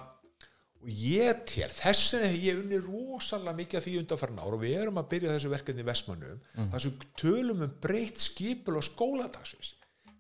[0.86, 4.62] og ég til, þess vegna hef ég unni rosalega mikið af því undanfarn ár og
[4.62, 6.68] við erum að byrja þessu verkefni í Vestmannum mm.
[6.74, 9.74] þar sem tölum um breytt skipul og skóladagsins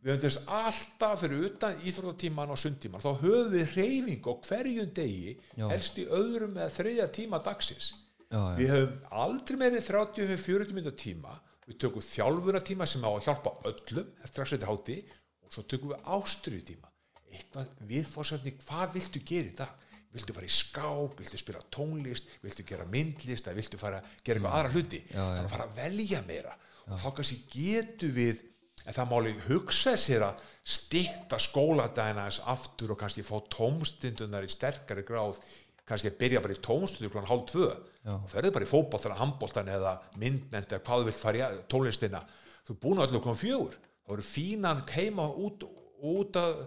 [0.05, 4.91] við höfum þess alltaf fyrir utan íþróttatíman og sundtíman þá höfum við reyfing og hverjum
[4.95, 5.67] degi Já.
[5.71, 7.91] helst í öðrum eða þriðja tíma dagsins.
[8.29, 8.55] Já, já.
[8.59, 11.37] við höfum aldrei meirið 30-40 minnur tíma.
[11.65, 14.99] Við tökum þjálfuna tíma sem á að hjálpa öllum eftir að setja háti
[15.41, 16.91] og svo tökum við ástriðu tíma
[17.35, 19.81] eitthvað viðfórsefni, hvað viltu gera í dag?
[20.15, 22.29] Viltu fara í skák, viltu spila tónlist?
[22.43, 26.53] Viltu gera myndlist, viltu fara gera eitthvað aðra hluti, þannig að fara að velja meira.
[26.85, 28.43] Og þá kannski getu við
[28.85, 34.51] en það máli hugsa sér að stitta skóladagina eins aftur og kannski fá tómstundunar í
[34.51, 35.39] sterkari gráð
[35.85, 37.25] kannski að byrja bara í tómstundu kl.
[37.29, 37.69] hálf tvö
[38.15, 42.23] og ferðu bara í fótboltan, handboltan eða myndmend eða hvað þú vilt fara í tónlistina
[42.65, 43.37] þú er búin að öllu kl.
[43.41, 45.65] fjögur þá eru fínan heima út,
[46.01, 46.65] út að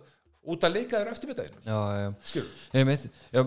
[0.49, 3.43] út að leika þér eftir Já, já, skilur, ég mitt, já,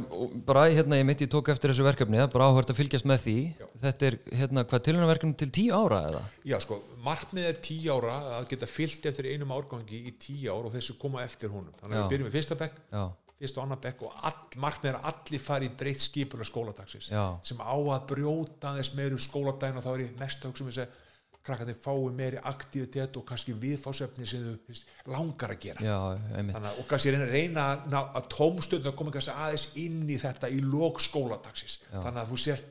[0.47, 3.24] bara hérna ég mitt ég tók eftir þessu verkefni, er bara áhört að fylgjast með
[3.26, 3.36] því.
[3.82, 6.22] Þetta er hérna hvað tilhörnaverkefni til tíu ára eða?
[6.52, 10.70] já sko, markmið er tíu ára að geta fyllt eftir einum árgangi í tíu ár
[10.70, 11.74] og þessu koma eftir honum.
[11.82, 12.06] Þannig að Já.
[12.06, 13.04] við byrjum með fyrsta bekk, Já,
[13.41, 16.49] fyrsta og annar bekk og all, markmið er að allir fari í breytt skipur af
[16.52, 17.24] skóladagsins Já.
[17.47, 20.70] sem á að brjóta þess meður skóladaginn og þá er ég mest að hugsa um
[20.70, 20.99] þess að
[21.45, 25.85] krakkarnir fái meiri aktivitet og kannski viðfásefni sem þau langar að gera.
[25.85, 25.97] Já,
[26.35, 30.19] Þannig, að- og kannski reyna, reyna að, ná- að tómstöðna koma kannski aðeins inn í
[30.21, 32.69] þetta í lók skóladagsins þannig að þú sért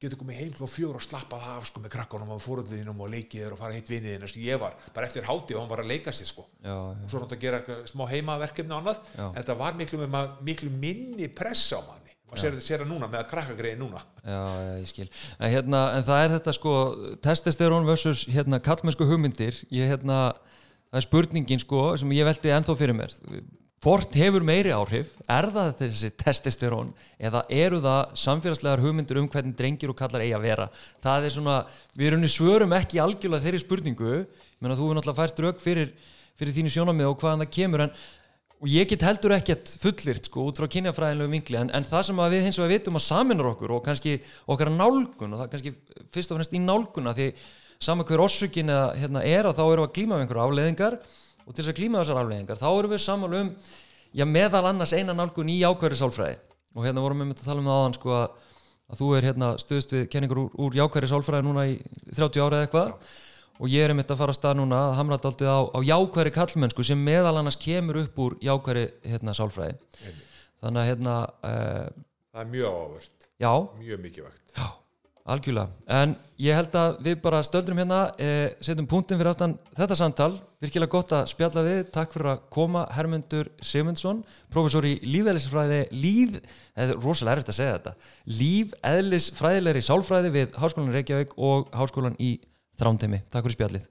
[0.00, 3.42] getur komið heim klokk fjór og slappað af sko, með krakkanum og fóröldliðinum og leikið
[3.44, 5.82] þér og fara heitt vinniðin eins og ég var, bara eftir háti og hann var
[5.82, 6.46] að leika sér sko.
[6.64, 9.02] Já, og svo náttúrulega að gera smá heimaverkefni og annað.
[9.12, 9.26] Já.
[9.28, 10.08] en þetta var miklu,
[10.40, 14.02] miklu minni pressa á manni maður sér, það núna með að krakkagreið núna.
[14.22, 15.06] Já, já, ég skil.
[15.36, 16.74] En, hérna, en það er þetta sko
[17.26, 19.58] testosterón versus hérna kallmennsku hugmyndir.
[19.74, 20.20] Ég hérna,
[20.90, 23.16] það er spurningin sko sem ég velti ennþá fyrir mér.
[23.80, 25.14] Hvort hefur meiri áhrif?
[25.24, 30.34] Er það þessi testosterón eða eru það samfélagslegar hugmyndir um hvernig drengir og kallar eigi
[30.36, 30.66] að vera?
[31.00, 31.54] Það er svona,
[31.96, 34.18] við erum svörum ekki algjörlega þeirri spurningu.
[34.60, 35.94] Menn að þú er náttúrulega fært rauk fyrir,
[36.36, 37.94] fyrir þínu sjónamið og hvaðan það kemur en
[38.60, 42.18] og ég get heldur ekkert fullirt sko út frá kynjafræðinlegu vinkli en, en það sem
[42.20, 44.18] að við hins vegar vitum að saminar okkur og kannski
[44.52, 45.72] okkar nálgun og það kannski
[46.12, 47.30] fyrst og fremst í nálguna því
[47.80, 50.98] sama hver orsökin eða hérna er að þá erum við að glíma við einhverju afleiðingar.
[51.46, 53.50] Og til þess að glíma þessar afleiðingar þá erum við sammála um
[54.12, 56.36] já, meðal annars eina nálgun í jákværi sálfræði
[56.76, 58.36] og hérna vorum við með að tala um það áðan sko að,
[58.90, 61.78] að þú er hérna stuðst við kenningur úr, úr jákværi sálfræði núna í
[62.12, 62.92] 30 ára eða eitthvað
[63.60, 66.34] og ég er einmitt að fara að stað núna að hamra daldið á, á jákværi
[66.34, 69.76] kallmennsku sem meðal annars kemur upp úr jákværi hérna sálfræði
[70.60, 71.88] þannig að hérna uh,
[72.32, 74.66] það er mjög ávert, já, mjög mikilvægt Já,
[75.30, 75.70] algjörlega.
[75.86, 80.32] En ég held að við bara stöldrum hérna, eh, setjum punktin fyrir aftan þetta samtal.
[80.60, 81.90] Virkilega gott að spjalla við.
[81.92, 86.40] Takk fyrir að koma Hermundur Simundsson, professor í lífeðlisfræði, líf,
[86.76, 87.94] eða rosalega erfitt að segja þetta,
[88.26, 92.40] lífeðlisfræðilegri sálfræði við Háskólan Reykjavík og Háskólan í
[92.80, 93.24] Þrándheimi.
[93.28, 93.88] Takk fyrir spjallið.